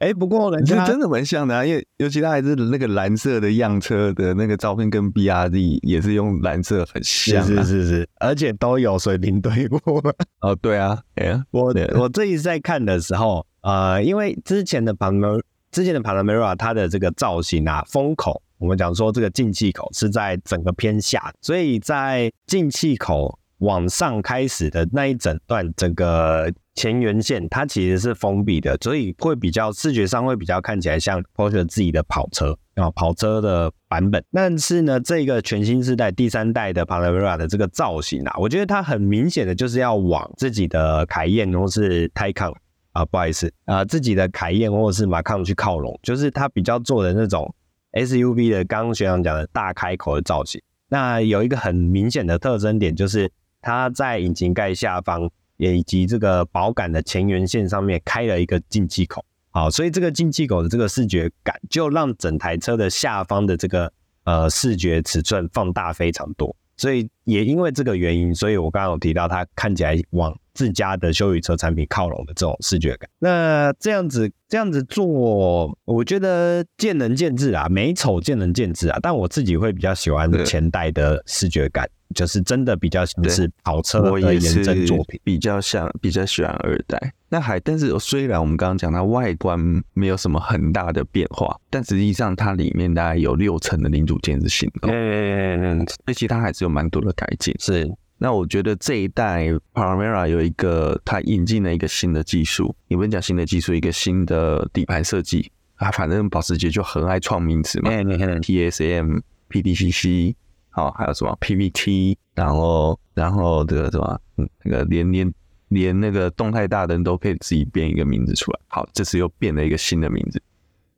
[0.00, 10.02] 哎、欸，不过人家真的蛮像的啊，因为尤其它还是那个蓝色的样车的那个照片，跟 BRZ 也是用蓝色很像，是是是，而且都有水平对过。
[10.40, 13.46] 哦，对啊，哎呀，我我这一次在看的时候。
[13.62, 34.24] 呃，因为之前的 Panamera，之前的 Panamera 它的这个造型啊，风口，我们讲说这个进气口是在整个偏下，所以在进气口往上开始的那一整段，整个前缘线它其实是封闭的，所以会比较视觉上会比较看起来像 Porsche 自己的跑车啊，跑车的版本。
[34.32, 42.52] 但是呢，这个全新世代第三代的 Panamera 的这个造型啊，我觉得它很明显的就是要往自己的凯宴或是 Taycan。
[42.92, 47.54] 啊，不好意思啊，自己的凯宴或者是马康去靠拢，就是他比较做的那种
[47.92, 50.60] SUV 的，刚刚学长讲的大开口的造型。
[50.88, 53.30] 那有一个很明显的特征点，就是
[53.62, 59.24] 它在引擎盖下方，也以及这个保杆的前缘线上面开了一个进气口。
[59.50, 63.90] 好，所以这个进气口的这个视觉感，就让整台车的下方的这个
[64.24, 66.54] 呃视觉尺寸放大非常多。
[66.82, 73.08] 所以也因为这个原因，所以我刚刚有提到它看起来往自家的休旅车产品靠拢的这种视觉感。
[73.20, 78.98] 那这样子这样子做，我觉得见仁见智啊，美丑见仁见智啊。
[79.00, 81.88] 但我自己会比较喜欢前代的视觉感。
[82.12, 87.12] 就是真的比较像是跑车的验证作品，比较像比较喜欢二代。
[87.28, 89.58] 那还但是虽然我们刚刚讲它外观
[89.94, 94.88] 没有什么很大的变化，但实际上它里面大概有六成的零组件是新的。
[94.88, 97.54] 嗯嗯嗯，所以其他还是有蛮多的改进。
[97.58, 105.90] 是，那我觉得这一代 Panamera 有一个它引进了一个新的技术，也不能讲新的技术，一个新的底盘设计啊。
[105.90, 110.34] 反正保时捷就很爱创名词嘛，TSM、PDCC。
[110.72, 115.32] 好，还有什么 PPT，然后然后这个什么，嗯，那个连连
[115.68, 118.58] 连那个动态大灯都可以自己变一个名字出来。
[118.68, 120.42] 好，这次又变了一个新的名字，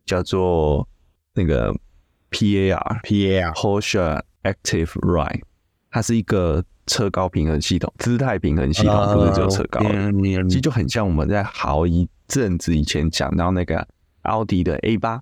[0.07, 0.89] 叫做
[1.35, 1.75] 那个
[2.31, 5.43] PAR PAR Porsche Active Ride，
[5.91, 9.81] 它是一个车高平衡系统，姿态平衡系统，不是只有车高。
[10.49, 13.85] 其实就很像我们在好一阵子以前讲到那个
[14.23, 15.21] 奥迪的 A 八，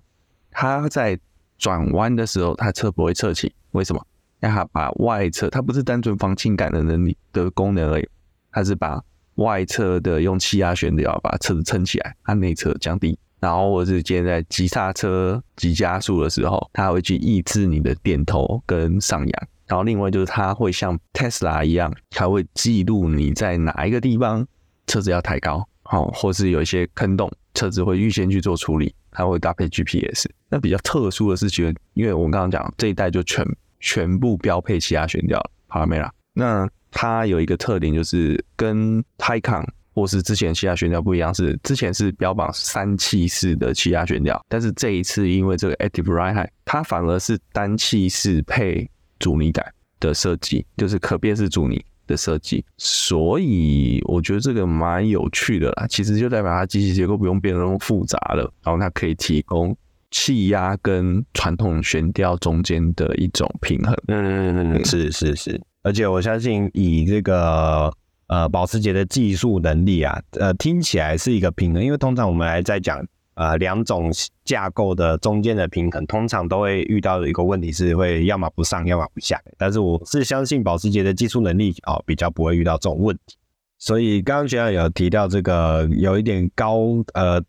[0.51, 1.19] 它在
[1.57, 4.05] 转弯的时候，它车不会侧倾，为什么？
[4.43, 8.05] 让它把外侧，它不是单纯防倾杆的能力的功能而已，
[8.51, 9.01] 它是把
[9.35, 13.17] 外侧的用气压悬吊把车子撑起来，它内侧降低。
[13.39, 19.47] 然后或者是今天在急刹车、急加速的时候，它会去抑制你的点头跟上扬。
[19.65, 24.45] 然后另外就是它会像 Tesla 一样，它会记录你在哪一个地方
[24.87, 30.29] 车子要抬高，好，或是有一些坑洞，车子会预先去做处理，它会搭配 GPS。
[30.49, 33.45] 那比较特殊的是，觉得因为我们刚刚讲这一代就全
[33.83, 36.09] 全部标配气压悬吊了，好了没啦？
[36.33, 49.65] 那它有一个特点就是跟 Taycan 或是之前气压悬吊不一样，是之前是标榜三气式的气压悬吊，但是这一次因为这个 Active Ride，它反而是单气式配阻尼杆
[49.99, 55.85] 的设计，就是可变式阻尼的设计，所以我觉得这个蛮有趣的啦。
[55.87, 59.75] 其实就代表它机械结构不用变得那么复杂了，然后它可以提供
[60.13, 63.93] 气压跟传统悬吊中间的一种平衡。
[64.07, 67.91] 嗯嗯嗯嗯，是是是，而且我相信以这个。
[68.27, 74.09] 呃，保时捷的技术能力啊，呃，听起来是一个平衡，因为通常我们还在讲呃两种
[74.43, 79.39] 架构的中间的平衡，通常都会遇到的一个问题是会要么不上，要么不下。
[79.57, 83.35] 但是我是相信保时捷的技术能力哦，比较不会遇到这种问题。
[83.77, 86.77] 所以刚刚学长有提到这个有一点高
[87.13, 87.43] 呃，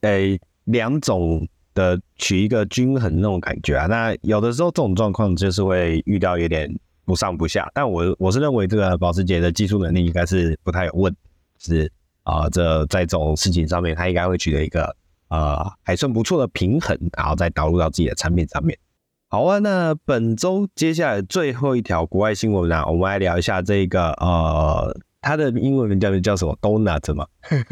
[0.00, 6.74] 诶两种的取一个均衡那种感觉啊，那有的时候这种状况就是会遇到有点。
[7.06, 11.18] 不上不下，但我我是认为这个保时捷的技术能力应该是不太有问题，
[11.58, 14.96] 是啊、呃，这在这种事情上面，它应该会取得一个
[15.28, 18.78] 呃还算不错的平衡，然后再导入到自己的产品上面。
[19.28, 27.26] 好啊，那本周接下来最后一条国外新闻呢，我们来聊一下这个呃，它的英文名叫叫什么？Donut 吗？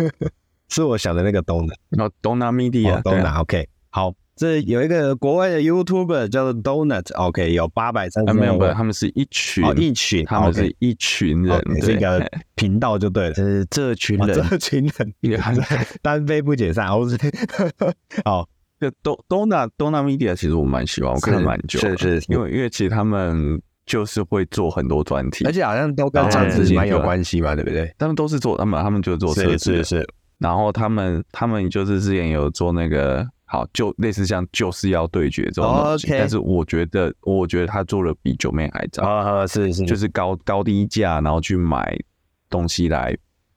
[0.68, 4.12] 是我想的那个 Donut，哦，Donut Media，Donut，OK，好。
[4.35, 8.37] 这有一个国外的 YouTuber 叫做 Donut，OK，有八百三十万。
[8.37, 13.35] 没有，他们是一群，哦，一群，他们是一群人，这个频道就对了。
[13.35, 15.14] 是这群人，这群人，
[16.00, 16.88] 单飞不解散。
[16.88, 17.07] 哦，
[18.24, 18.48] 好，
[18.81, 18.90] 就
[19.28, 21.78] Donut Donut Media，其实我蛮喜欢，我看了蛮久。
[21.78, 27.94] 是是，因为因为其实他们就是会做很多专题，而且好像都跟这样子蛮有关系嘛，对不对？
[27.98, 30.09] 他们都是做，他们他们就做设计，是是。
[30.38, 33.24] 然后他们他们就是之前有做那个。
[33.52, 39.02] 好，就类似像就是要对决这种东西，但是我觉得，我觉得他做的比九妹还早。
[39.06, 41.94] 啊，是是，就是高高低价，然后去买
[42.48, 43.14] 东西来，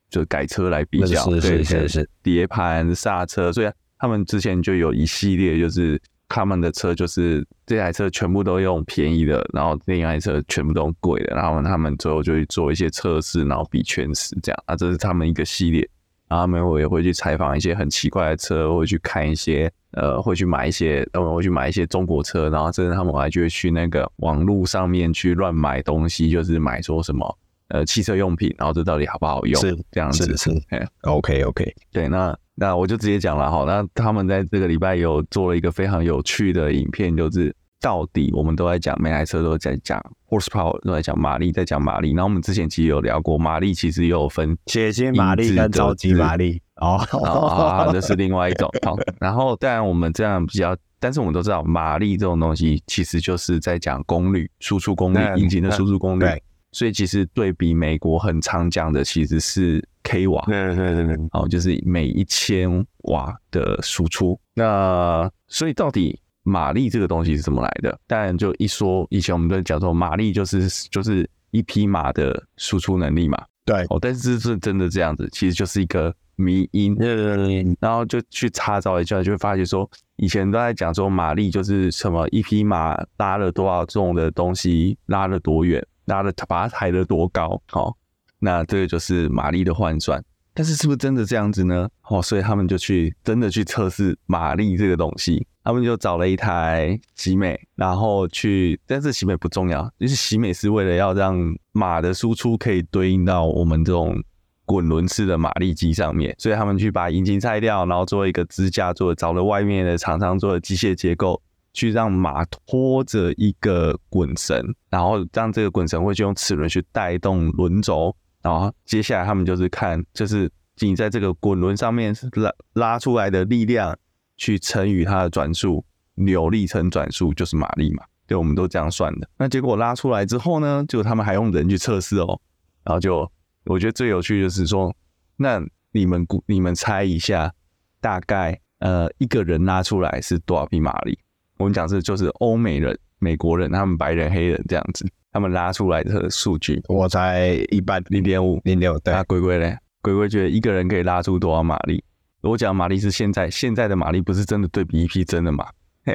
[0.10, 15.90] 就是改车来比较，是是是是，碟盘、刹车，所以他们之前就有一系列，就是他们的车就是这台车全部都用便宜的，然后另一台车全部都用贵的，然后他们最后就去做一些测试，然后比全时这样，啊，这是他们一个系列。
[16.28, 27.38] 然后他们也会去采访一些很奇怪的车，会去看一些，呃，会去买一些，呃，会去买一些中国车，然后甚至他们还就会去那个网络上面去乱买东西，就是买说什么，
[27.70, 29.62] 呃，汽车用品，然后这到底好不好用？
[29.62, 37.56] 是这样子，是，是，OK OK，对，那那我就直接讲了哈，那他们在这个礼拜有做了一个非常有趣的影片，就是。
[37.82, 42.14] 到底我们都在讲，每台车都在讲 horsepower，都在讲马力，在讲马力。
[42.14, 48.68] 然后我们之前其实有聊过，马力其实也有分节节马力跟超级马力哦，啊，这是另外一种。
[48.84, 56.26] 好，然后当然我们这样比较，但是我们都知道，马力这种东西其实就是在讲功率、输出功率、引擎的输出功率。
[56.72, 64.38] 所以其实对比美国很常讲的其实是 k 瓦，对对对对，哦，就是每一千瓦的输出。
[64.56, 66.20] 那所以到底？
[66.46, 68.00] 马力这个东西是怎么来的？
[68.06, 73.44] 当然，就一说，以前我们都讲说马力就是就是一匹马的输出能力嘛。
[73.66, 76.96] 对哦，但是是真的这样子，其实就是一个迷因。
[77.00, 87.60] 嗯，然后就去查找一下，就会发现说，以前都在讲说马力就是什么一匹马拉了多少重的东西，拉了多远，拉了把它抬了多高。
[87.72, 87.96] 好、哦，
[88.38, 90.24] 那这个就是马力的换算。
[90.54, 91.90] 但是是不是真的这样子呢？
[92.08, 95.48] 哦，所以他们就去真的去测试马力这个东西。
[95.66, 101.36] 他们就找了一台喜美，然后去，但是喜美不重要，就是喜美是为了要让
[101.72, 104.16] 马的输出可以对应到我们这种
[104.64, 111.42] 滚轮式的马力机上面，所以他们去把引擎拆掉，然后做一个支架，做找了外面的厂商做的机械结构，
[111.74, 123.98] 去让马拖着一个滚绳，然后让这个滚绳会去用齿轮去带动轮轴，然后接下来他们就是看，就是仅在这个滚轮上面拉拉出来的力量。
[124.38, 125.84] 去乘以它的转速，
[126.16, 129.30] 扭力乘转速就是马力嘛，对，我们都这样算的。
[129.38, 132.40] 那结果拉出来之后呢，就他们还用人去测试哦，
[132.84, 133.30] 然后就
[133.66, 134.96] 我觉得最有趣就是说，
[135.38, 135.62] 那
[135.92, 137.54] 你们估你们猜一下，
[138.00, 141.18] 大概呃一个人拉出来是多少匹马力？
[141.58, 149.00] 我们讲是就是欧美人、美国人，他们白人、黑人这样子，他们拉出来的数据，我猜一般零点五，零点五。
[149.00, 149.78] 对，那龟龟嘞？
[150.02, 152.04] 龟龟觉得一个人可以拉出多少马力？
[152.46, 155.66] 我讲马力是现在现在的马力，不是真的对比一匹真的马。
[156.06, 156.14] 嘿，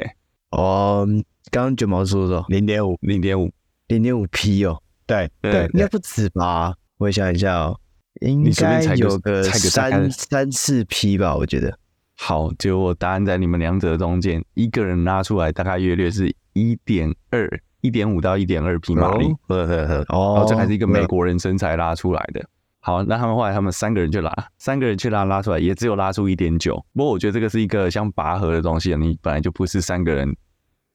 [0.51, 1.05] 哦，
[1.51, 3.51] 刚刚卷毛说的零点五，零点五，
[3.87, 4.81] 零点五匹哦。
[5.05, 6.73] 对对，应该不止吧？
[6.97, 7.77] 我想一下哦，
[8.21, 11.77] 应该有个三三四匹吧，我觉得。
[12.15, 17.49] 好，结果答案在你们两者中间，一个人拉出来大概约略是一点二、
[17.81, 19.27] 一点五到一点二匹马力。
[19.47, 22.41] 呵呵呵，哦，这还是一个美国人身材拉出来的。
[22.83, 26.83] 好，那他们后来他们三个人去拉，三个人去拉拉出来也只有拉出一点九。
[26.93, 30.35] 不过我觉得这个是一个像拔河的东西啊，你本来就不是三个人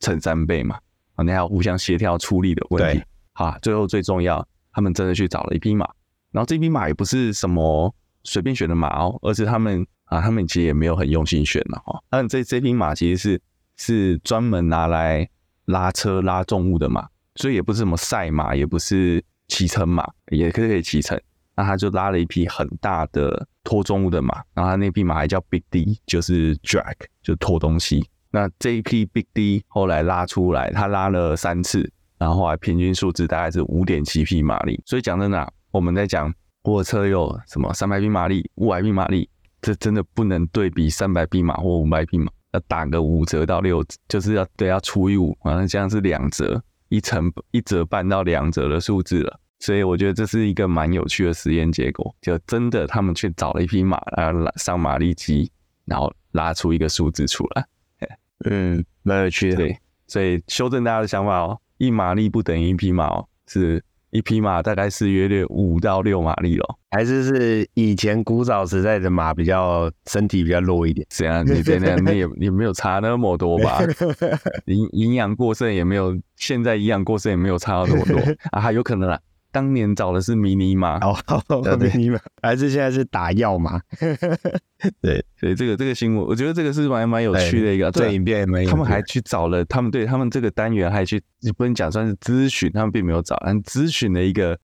[0.01, 0.76] 乘三倍嘛，
[1.14, 2.99] 啊，你还要互相协调出力的问题。
[2.99, 5.89] 对，好，最后最重要，他们真的去找了一匹马，
[6.32, 12.03] 然后这匹马也不是什么随便选的马哦，而是他们啊，他们其实也没有很用心选的哈。
[12.11, 13.41] 但这这匹马其实是
[13.76, 15.28] 是专门拿来
[15.66, 17.07] 拉车拉重物的马，
[17.37, 21.16] 所以也不是什么赛马，也不是骑乘马，也可以可以骑乘。
[21.57, 28.07] 那他就拉了一匹很大的拖重物的马，然后他那匹马还叫 Big D，就是 drag，就拖东西。
[28.31, 34.79] 那这一匹 Big D 后来拉出来，他拉了三次，然后后来平均数值大概是五点七匹马力。
[34.85, 36.33] 所以讲真的，我们在讲
[36.63, 39.29] 货车有什么三百匹马力、五百匹马力，
[39.63, 49.41] 这真的不能对比三百匹马或五百匹马，要打个五折到六折，就是要对要除以五，好像这样是两折，一成一折半到两折的数字了。
[49.59, 55.51] 所以我觉得这是一个蛮有趣的实验结果，就真的他们去找了一匹马，然后上马力机，
[55.87, 57.67] 然后拉出一个数字出来。
[58.45, 59.57] 嗯，蛮有趣的。
[59.57, 66.79] 对，所以修正大家的想法哦，一马力不等于一匹马哦，是一匹马大概是约略五到六马力咯。
[66.91, 71.07] 还是是以前古早时代的马比较身体比较弱一点？
[71.09, 73.81] 这样你这样，那也也没有差那么多吧？
[74.67, 78.21] 营营养过剩也没有，现在营养过剩也没有差到那么多
[78.53, 79.19] 啊，有可能啦。
[79.57, 81.17] 当年找的是迷你马，哦，
[81.81, 83.81] 迷你马，还是现在是打药马？
[85.01, 87.91] 对，所以这个这个新闻，我觉得这个是蛮蛮有趣的一个。
[87.91, 91.23] 这影片也没有，他们还去找了，他们对他们这个单元还去，
[91.57, 94.59] 不能讲算是咨询，他们并没有找，但咨询了一个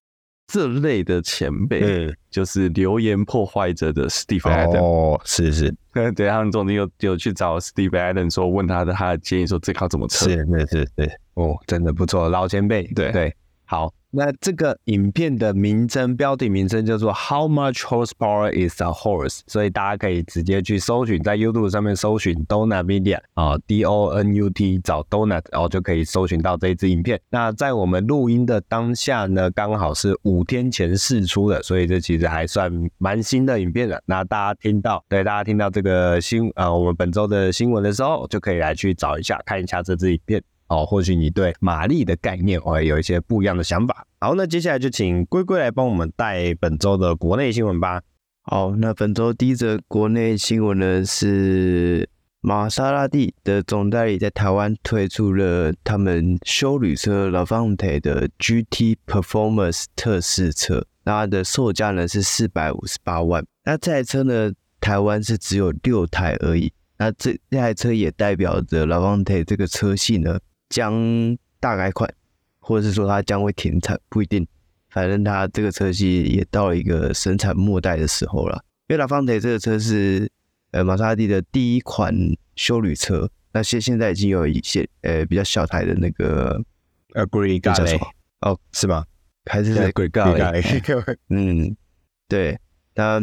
[0.45, 4.77] 这类的前辈，嗯，就是留言破坏者的 Steve Adam。
[4.79, 5.73] 哦，是是，
[6.15, 10.29] 对，他们中间有有去找 Steve Adam 说，问他的他的建议，说这靠怎么测？
[10.29, 13.35] 是是是，对，哦，真的不错，老前辈，对对，
[13.65, 13.91] 好。
[14.15, 19.39] 那这个影片的名称标题名称叫做 How much horsepower is a horse？
[19.47, 27.19] 所以大家可以直接去搜寻，在 YouTube 上面搜寻 Donut Media 啊，D O N U T 找 Donut，然后就可以搜寻到这一支影片。
[27.31, 33.99] 那在我们录音的当下呢，刚好是五天前释出的，所以这其实还算蛮新的影片了。
[34.05, 40.43] 那大家听到，对大家听到这个新呃我们本周的新闻的时候，就可以来去找一下，看一下这支影片。
[40.73, 44.07] 哦，或许你对马力的概念会有一些不一样的想法。
[44.19, 48.01] 好，那接下来就请龟龟来帮我们带本周的国内新闻吧。
[48.41, 52.09] 好，那本周第一则国内新闻呢是
[52.41, 63.45] 玛莎拉蒂的总代理在台湾推出了他们休旅车 Lavante 的 GT Performance 特试车，那它的售价呢是四百五十八万。
[63.63, 64.51] 那这台车呢，
[64.81, 66.73] 台湾是只有六台而已。
[66.97, 70.39] 那这这台车也代表着 Lavante 这个车系呢。
[70.73, 72.11] 将大改款，
[72.59, 74.47] 或者是说它将会停产，不一定。
[74.89, 78.65] 反正它这个车系也到了一个生产末代的时候了。
[78.87, 80.27] 因为 Levante 这个车是
[80.71, 82.11] 呃玛莎拉蒂的第一款
[82.55, 86.59] 休旅车，那现现在已经有一些呃比较小台的那个
[87.13, 88.01] Agregale
[88.41, 89.05] 哦，是吗？
[89.45, 91.77] 还是 Agregale 嗯，
[92.27, 92.59] 对。
[92.95, 93.21] 那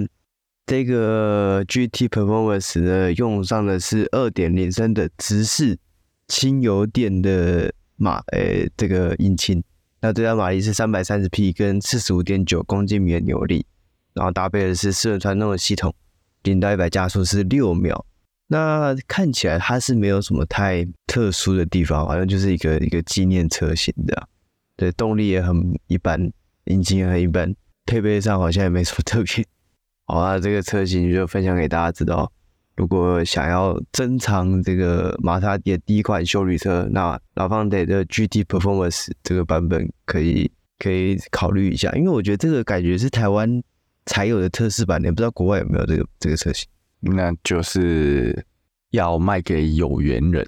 [0.67, 5.77] 这个 GT Performance 呢，用上的是二点零升的直四。
[6.31, 9.61] 轻油电的马，诶、这个引擎，
[10.01, 13.67] 那最大马力是三百三十匹，跟四十五点九公斤米的扭力，
[14.15, 15.93] 然后搭配的是四轮传动的系统，
[16.45, 18.07] 零到一百加速是六秒。
[18.47, 24.29] 那看起来它是没有什么太特殊的地方，好像就是一个一个纪念车型的。
[24.77, 26.33] 对，动力也很一般，
[26.67, 27.53] 引擎也很一般，
[27.87, 29.45] 配备上好像也没什么特别。
[30.05, 32.33] 好啊，这个车型就分享给大家知道。
[32.81, 43.63] 如果想要珍藏这个玛莎拉蒂的第一款修旅车，那 Levante 的 GT Performance 这个版本可以可以考虑一下，因为我觉得这个感觉是台湾
[44.07, 46.67] 才有的特仕版，也不知道国外有没有这个这个车型。
[47.01, 48.47] 那就是
[48.93, 50.47] 要卖给有缘人，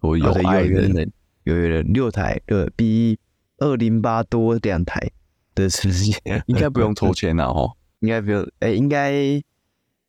[0.00, 1.12] 我有爱的人，
[1.44, 3.18] 有缘人六台，的，比
[3.58, 4.98] 二零八多两台
[5.54, 6.14] 的车型，
[6.46, 9.42] 应该不用抽签了哦， 应该不用，哎、欸，应该。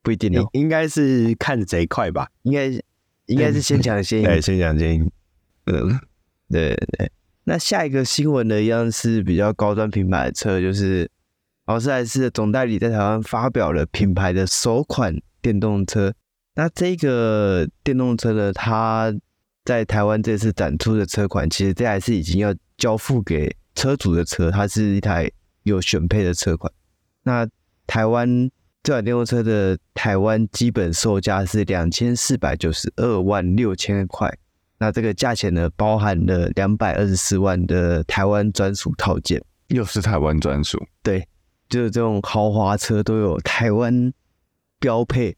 [0.01, 2.29] 不一定哦，应该是看贼快吧？
[2.43, 2.67] 应该
[3.25, 5.11] 应该是先抢先赢，对，先抢先赢。
[5.65, 5.99] 嗯，
[6.49, 7.11] 对对对。
[7.43, 11.09] 那下一个新闻呢，一样是比较高端品牌的车，就是
[11.65, 16.13] 劳斯莱斯的总代理在台湾发表了品牌的首款电动车。
[16.55, 19.13] 那这个电动车呢，它
[19.65, 25.29] 在台湾这次展出的车款，其实这还是已经要交付给车主的车，它是一台
[25.63, 26.71] 有选配的车款。
[27.23, 27.47] 那
[27.85, 28.49] 台湾
[28.81, 34.33] 这款电动车的台湾基本售价是两千四百九十二万六千块。
[34.77, 40.81] 那这个价钱呢，包含了两百二十四万的台湾专属套件，又是台湾专属。
[41.03, 41.27] 对，
[41.67, 44.13] 就是这种豪华车都有台湾
[44.79, 45.35] 标配，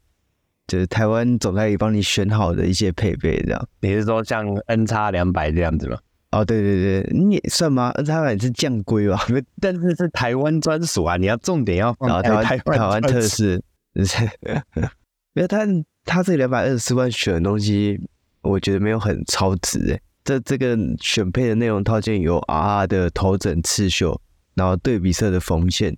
[0.68, 3.68] 就是台湾总代理帮你选好的一些配备，这样。
[3.80, 5.98] 你是说像 N 叉两百这样子吗？
[6.32, 9.20] 哦，对对对，你也算吗？NX 两百是降规吧？
[9.60, 13.62] 但是是台湾专属啊，你要重点要放台湾台湾特色，
[13.94, 14.24] 就是，
[15.34, 15.66] 因为它
[16.06, 18.00] 它这两百二十四万选的东西。
[18.44, 24.20] 我觉得没有很超值诶，这这个选配的内容套件有 RR 的头枕刺绣，
[24.56, 25.96] 然后对比色的缝线，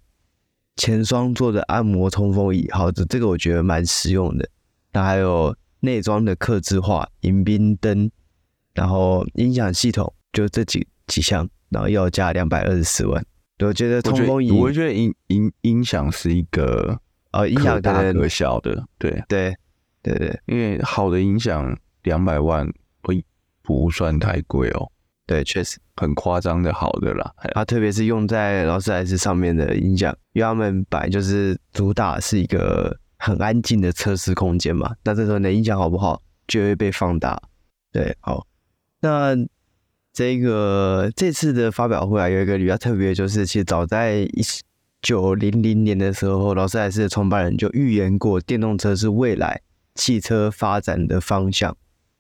[0.76, 4.50] 前双座的按摩通风椅，好，这这个我觉得蛮实用的。
[4.92, 8.12] 那还有内装的刻字化迎宾灯，
[8.74, 13.26] 然后音响系统，就这几几项，然后要加两百二十四万。
[13.60, 17.00] 我觉得通风椅，我觉得音音音响是一个
[17.32, 19.56] 呃音响大可小的，对对
[20.02, 21.78] 对对，因为好的音响。
[22.04, 22.70] 两百万
[23.02, 23.14] 不
[23.62, 24.92] 不算太贵哦，
[25.26, 27.34] 对，确实很夸张的好的啦。
[27.54, 34.94] 它特别是用在劳斯莱斯上面的音响，因为他们本来就是主打是一个很安静的测试空间嘛。
[35.06, 37.42] 那这时候你的音响好不好，就会被放大。
[37.94, 38.46] 对，好，
[39.00, 39.34] 那
[40.14, 44.44] 这个这次的发表会啊，有一个比较特别，就是其实早在一
[45.02, 49.60] 九零零年的时候，劳斯莱斯的创办人就预言过，电动车是未来
[49.96, 51.76] 汽车发展的方向。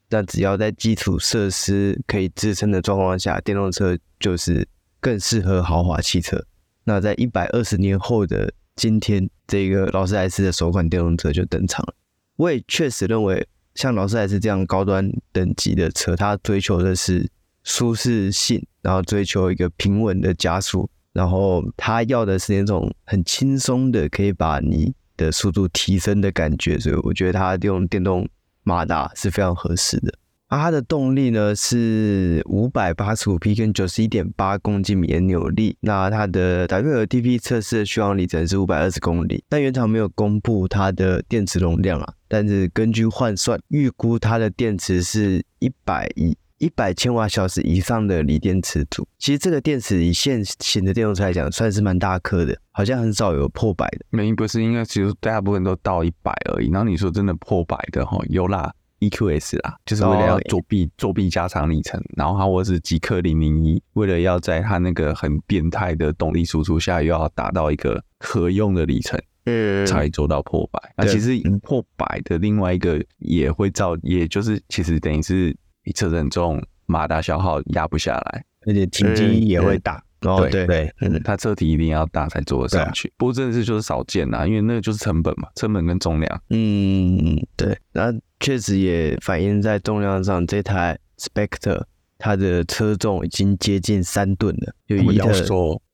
[0.09, 4.67] 那只要在基础设施可以支撑的状况下，电动车就是
[4.99, 6.43] 更适合豪华汽车。
[6.83, 11.93] 那在一百二十年后的今天，这个劳斯莱斯的首款电动车就登场了。
[12.37, 17.29] 我也确实认为，像劳斯莱斯这样高端等级的车，它追求的是
[17.63, 26.79] 舒适性，然后追求一个平稳的加速，然后它要的是那种很轻松的，可以把你的速度提升的感觉。
[26.79, 28.27] 所以我觉得它用电动。
[28.65, 30.13] 马达是非常合适的，
[30.47, 46.33] 啊，它的动力呢是五百八十五匹跟九十一点八公斤米的扭力，那它的 WLTP 测试的续航里程是五百二十公里，但原厂没有公布它的电池容量啊，但是根据换算，预估它的电池是一百一
[46.63, 49.05] 一百千瓦小时以上的锂电池组。
[49.19, 54.05] 其实这个电池以现行的电动车来讲，算是蛮大颗的，好像很少有破百的。
[54.11, 56.69] 没，不是，应该其实大部分都到一百而已。
[56.69, 62.01] 然后你说真的破百的哈，有啦，EQS 啦，就是为了要作弊作弊加长里程。
[62.15, 70.79] 然后它或是极氪零零一，为了要在它那个很变态的动力输出下，又要达到一个可用的里程，嗯，才做到破百。
[70.95, 75.53] 那其实破百的另外一个也会造，也就是其实等于是。
[75.83, 80.03] 你车子很重，马达消耗压不下来，而且体积也会大。
[80.21, 83.11] 哦、嗯，对对，嗯，它车体一定要大才坐得上去。
[83.17, 86.41] 不过真的是就是少见呐，因为那个就是成本嘛，成本跟重量。
[86.49, 91.83] 嗯，对，那确实也反映在重量上，这台 Spectre。
[92.23, 95.33] 它的车重已经接近三吨了，就以一个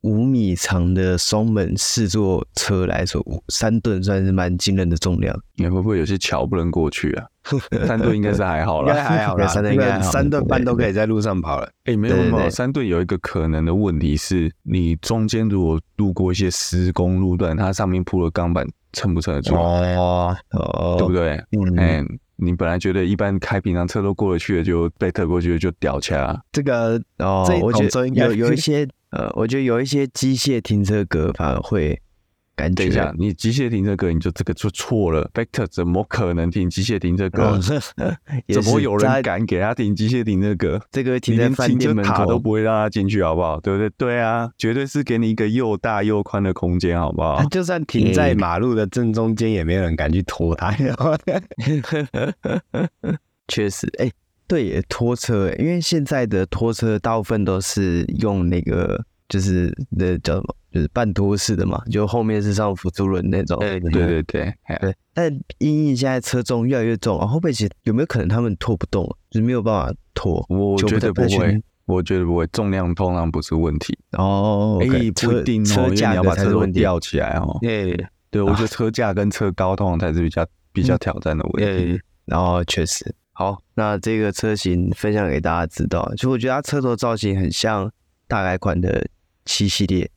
[0.01, 5.35] 五米长的双门四座车来说，三吨算是蛮惊人的重量。
[5.55, 7.25] 你会不会有些桥不能过去啊？
[7.87, 11.65] 三吨应该是还好了，应该还好啦，三吨应该三吨半都可以在路上跑了。
[11.85, 19.55] 哎、欸，没有没有，三吨有一个可能的问题是，你中间如果路过一些施工路段，它上面铺了钢板，撑不撑得住？
[19.55, 21.43] 哦哦，对不对？
[21.57, 21.75] 嗯。
[21.77, 22.05] 欸
[22.41, 26.41] 你本来觉得一般开平常车都过得去的，就被特过去的就掉卡。
[26.51, 32.01] 这个哦，我觉得有有一 些呃，我觉得有一些机械停车格反而会。
[32.75, 35.29] 等一下，你机械停车格，你就这个就错了。
[35.33, 37.57] Vector 怎么可能停机械停车格？
[38.53, 40.81] 怎么有人敢给他停机械停车格？
[40.91, 43.59] 这个停在饭店门口都不会让他进去，好不好？
[43.59, 43.89] 对不对？
[43.97, 47.43] 对啊，绝对是给你一个又大又宽的空间，好不好？
[47.45, 50.75] 就算停在马路的正中间，也没有人敢去拖他。
[53.47, 54.13] 确实，哎、欸，
[54.47, 60.55] 对耶，拖车，因为现在的拖车大部分都是用那个，就是那叫什么？
[60.71, 63.57] 就是半托式的嘛，就后面是上辅助轮那种。
[63.59, 64.95] 对对对对，对。
[65.13, 70.45] 但因为现在车重越来越重啊，后背其实有没有可能他们拖不动，就是没有办法拖？
[70.47, 73.97] 我觉得不会，我觉得不会，重量通常不是问题。
[74.13, 77.57] 哦，哎、欸，不一定哦，车架要把车头吊起来哦。
[77.61, 81.85] 对，对，我觉得车架跟车高通常才是比较 比较挑战的问题。
[81.85, 87.91] 对，然后确实好，那这个车型分享给大家知道，就我觉得它车头造型很像
[88.27, 89.07] 大改款的
[89.43, 90.09] 七系列。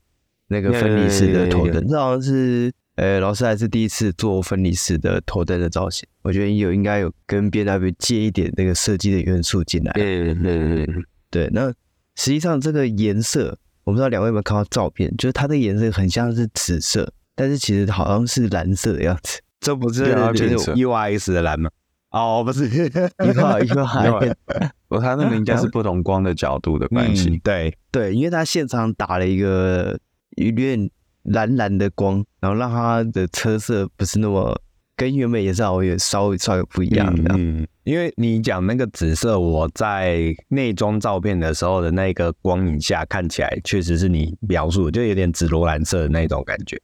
[0.53, 9.92] 那个分离式的头灯，这好像是诶呃，劳斯还是第一次做分离式的头灯的造型，我觉得有应该有跟 BMW 借一点那个设计的元素进来。
[9.94, 10.86] 对对对
[11.30, 11.50] 对。
[11.53, 11.68] 那
[12.14, 19.40] 实际上这个颜色，我不知道两位有没有看到照片，就是它的颜色很像是紫色，但是其实好像是蓝色的样子。
[19.61, 21.70] 这不是就是 URX 的蓝吗？
[22.11, 22.66] 哦，不是，
[23.24, 24.20] 一号一号，
[24.88, 27.30] 哦，它那个应该是不同光的角度的关系。
[27.30, 29.98] 嗯、对对，因为它现场打了一个
[30.37, 30.91] 有点
[31.24, 34.61] 蓝蓝的光，然后让它的车色不是那么
[34.97, 37.35] 跟原本颜色好像也稍微稍微不一样的。
[37.37, 46.80] 嗯，因为你讲那个紫色，我在内装照片的时候的那个光影下看起来，确实是你描述的，就有点紫罗兰色的那种感觉。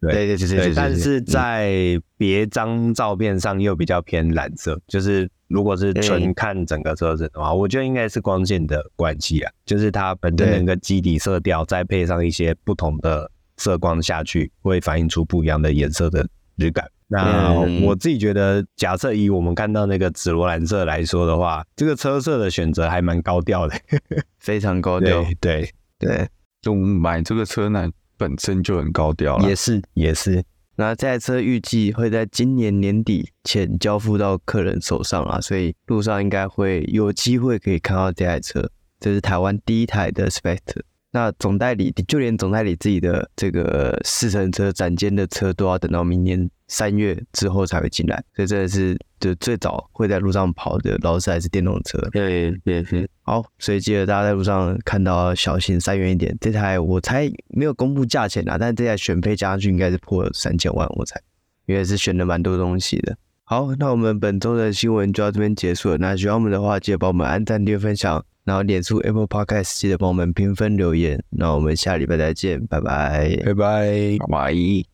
[0.00, 16.26] 对对对对，但是在别张照片上又比较偏蓝色，嗯、就是如果是纯看整个车子的话，我觉得应该是光线的关系啊，就是它本身那个基底色调，再配上一些不同的色光下去，会反映出不一样的颜色的
[16.56, 16.86] 质感。
[17.12, 17.52] 那
[17.84, 23.74] 我自己觉得，假设以我们看到那个紫罗兰色来说的话，这个车色的选择还蛮高调的，
[24.38, 25.22] 非常高调。
[25.40, 26.28] 对对对，
[26.62, 27.90] 就买这个车呢。
[28.20, 30.44] 本身就很高调了，也是也是。
[30.76, 38.70] 那这台车预计会在今年年底前交付到客人手上啊，所以路上应该会有机会可以看到这台车。
[38.98, 40.82] 这是台湾第一台的 Spectre。
[41.12, 51.98] 那总代理就连总代理自己的这个试乘车展间的车都要等到明年三月之后才会进来，所以这是就最早会在路上跑的劳斯莱斯电动车。
[52.12, 56.34] 对对对，好，所以记得大家在路上看到小心三元一点。
[56.40, 61.20] 这台我猜没有公布价钱啊，但是这台选配加上去应该是破三千万，我猜，
[61.66, 63.16] 因为是选了蛮多东西的。
[63.42, 65.98] 好，那我们本周的新闻就到这边结束了。
[65.98, 68.24] 那喜欢我们的话，记得帮我们按赞、订阅、分享。
[68.44, 74.89] 然后脸书 Apple Podcast 记得帮我们评分留言，那我们下礼拜再见，拜拜，拜拜，拜拜。